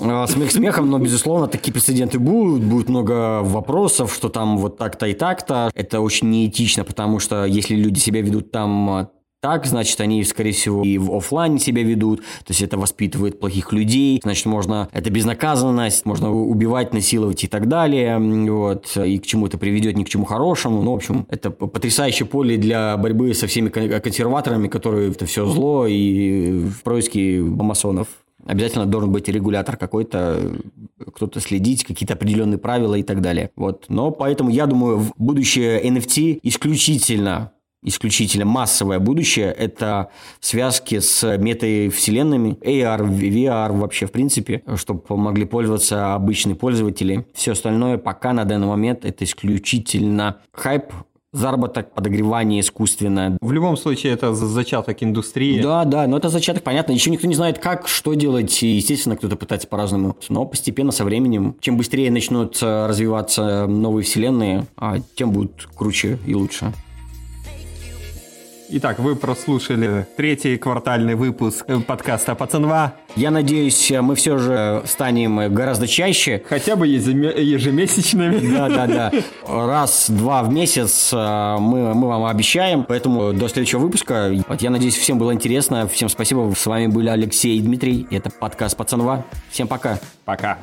смех 0.00 0.50
смехом, 0.50 0.90
но, 0.90 0.98
безусловно, 0.98 1.46
такие 1.46 1.72
прецеденты 1.72 2.18
будут. 2.18 2.62
Будет 2.62 2.88
много 2.88 3.42
вопросов, 3.42 4.14
что 4.14 4.28
там 4.28 4.58
вот 4.58 4.78
так-то 4.78 5.06
и 5.06 5.14
так-то. 5.14 5.70
Это 5.74 6.00
очень 6.00 6.30
неэтично, 6.30 6.84
потому 6.84 7.18
что 7.18 7.44
если 7.44 7.74
люди 7.74 7.98
себя 7.98 8.22
ведут 8.22 8.50
там 8.50 8.90
а, 8.90 9.10
так, 9.40 9.64
значит, 9.64 9.98
они, 10.00 10.22
скорее 10.24 10.52
всего, 10.52 10.82
и 10.84 10.98
в 10.98 11.14
офлайне 11.14 11.58
себя 11.58 11.82
ведут, 11.82 12.20
то 12.20 12.50
есть 12.50 12.60
это 12.60 12.76
воспитывает 12.76 13.40
плохих 13.40 13.72
людей, 13.72 14.20
значит, 14.22 14.44
можно, 14.44 14.88
это 14.92 15.10
безнаказанность, 15.10 16.04
можно 16.04 16.30
убивать, 16.30 16.92
насиловать 16.92 17.44
и 17.44 17.46
так 17.46 17.66
далее, 17.66 18.18
вот, 18.18 18.94
и 18.96 19.18
к 19.18 19.26
чему 19.26 19.46
это 19.46 19.56
приведет, 19.56 19.96
ни 19.96 20.04
к 20.04 20.08
чему 20.10 20.26
хорошему, 20.26 20.82
ну, 20.82 20.92
в 20.92 20.96
общем, 20.96 21.26
это 21.30 21.50
потрясающее 21.50 22.26
поле 22.26 22.58
для 22.58 22.96
борьбы 22.98 23.32
со 23.32 23.46
всеми 23.46 23.70
консерваторами, 23.70 24.68
которые 24.68 25.10
это 25.10 25.24
все 25.24 25.46
зло 25.46 25.86
и 25.86 26.50
в 26.58 26.82
происке 26.82 27.40
масонов. 27.40 28.08
Обязательно 28.46 28.86
должен 28.86 29.12
быть 29.12 29.28
регулятор 29.28 29.76
какой-то, 29.76 30.52
кто-то 31.14 31.40
следить, 31.40 31.84
какие-то 31.84 32.14
определенные 32.14 32.58
правила 32.58 32.94
и 32.94 33.02
так 33.02 33.20
далее. 33.20 33.50
Вот. 33.56 33.86
Но 33.88 34.10
поэтому 34.10 34.50
я 34.50 34.66
думаю, 34.66 34.98
в 34.98 35.12
будущее 35.16 35.82
NFT 35.84 36.40
исключительно 36.42 37.52
исключительно 37.82 38.44
массовое 38.44 38.98
будущее– 38.98 39.50
это 39.58 40.10
связки 40.40 40.98
с 41.00 41.36
метавселенными, 41.38 42.58
AR, 42.60 43.08
VR 43.08 43.72
вообще 43.72 44.06
в 44.06 44.12
принципе, 44.12 44.62
чтобы 44.76 45.02
могли 45.16 45.46
пользоваться 45.46 46.14
обычные 46.14 46.56
пользователи. 46.56 47.26
Все 47.34 47.52
остальное 47.52 47.98
пока 47.98 48.32
на 48.32 48.44
данный 48.44 48.66
момент 48.66 49.04
это 49.04 49.24
исключительно 49.24 50.40
хайп, 50.52 50.92
заработок, 51.32 51.92
подогревание 51.94 52.60
искусственное. 52.60 53.38
В 53.40 53.52
любом 53.52 53.76
случае, 53.76 54.12
это 54.12 54.34
зачаток 54.34 55.02
индустрии. 55.02 55.60
Да, 55.60 55.84
да, 55.84 56.06
но 56.06 56.16
это 56.16 56.28
зачаток, 56.28 56.62
понятно. 56.62 56.92
Еще 56.92 57.10
никто 57.10 57.26
не 57.26 57.34
знает, 57.34 57.58
как, 57.58 57.88
что 57.88 58.14
делать. 58.14 58.62
И, 58.62 58.68
естественно, 58.68 59.16
кто-то 59.16 59.36
пытается 59.36 59.68
по-разному. 59.68 60.16
Но 60.28 60.44
постепенно, 60.44 60.92
со 60.92 61.04
временем, 61.04 61.56
чем 61.60 61.76
быстрее 61.76 62.10
начнут 62.10 62.58
э, 62.62 62.86
развиваться 62.86 63.66
новые 63.66 64.04
вселенные, 64.04 64.66
а 64.76 64.98
тем 65.14 65.32
будут 65.32 65.68
круче 65.76 66.18
и 66.26 66.34
лучше. 66.34 66.72
Итак, 68.72 69.00
вы 69.00 69.16
прослушали 69.16 70.06
третий 70.16 70.56
квартальный 70.56 71.16
выпуск 71.16 71.66
подкаста 71.88 72.36
«Пацанва». 72.36 72.94
Я 73.16 73.32
надеюсь, 73.32 73.90
мы 74.00 74.14
все 74.14 74.38
же 74.38 74.82
станем 74.86 75.52
гораздо 75.52 75.88
чаще. 75.88 76.40
Хотя 76.48 76.76
бы 76.76 76.86
ежемесячными. 76.86 78.54
Да, 78.54 78.68
да, 78.68 78.86
да. 78.86 79.12
Раз-два 79.48 80.44
в 80.44 80.52
месяц 80.52 81.10
э, 81.12 81.56
мы, 81.58 81.94
мы 81.94 82.06
вам 82.06 82.26
обещаем. 82.26 82.84
Поэтому 82.84 83.32
до 83.32 83.48
следующего 83.48 83.80
выпуска. 83.80 84.32
Вот 84.46 84.62
я 84.62 84.70
надеюсь, 84.70 84.96
всем 84.96 85.18
было 85.18 85.34
интересно. 85.34 85.88
Всем 85.88 86.08
спасибо. 86.08 86.52
С 86.56 86.64
вами 86.64 86.86
были 86.86 87.08
Алексей 87.08 87.58
и 87.58 87.60
Дмитрий. 87.60 88.06
Это 88.12 88.30
подкаст 88.30 88.76
«Пацанва». 88.76 89.24
Всем 89.50 89.66
пока. 89.66 89.98
Пока. 90.24 90.58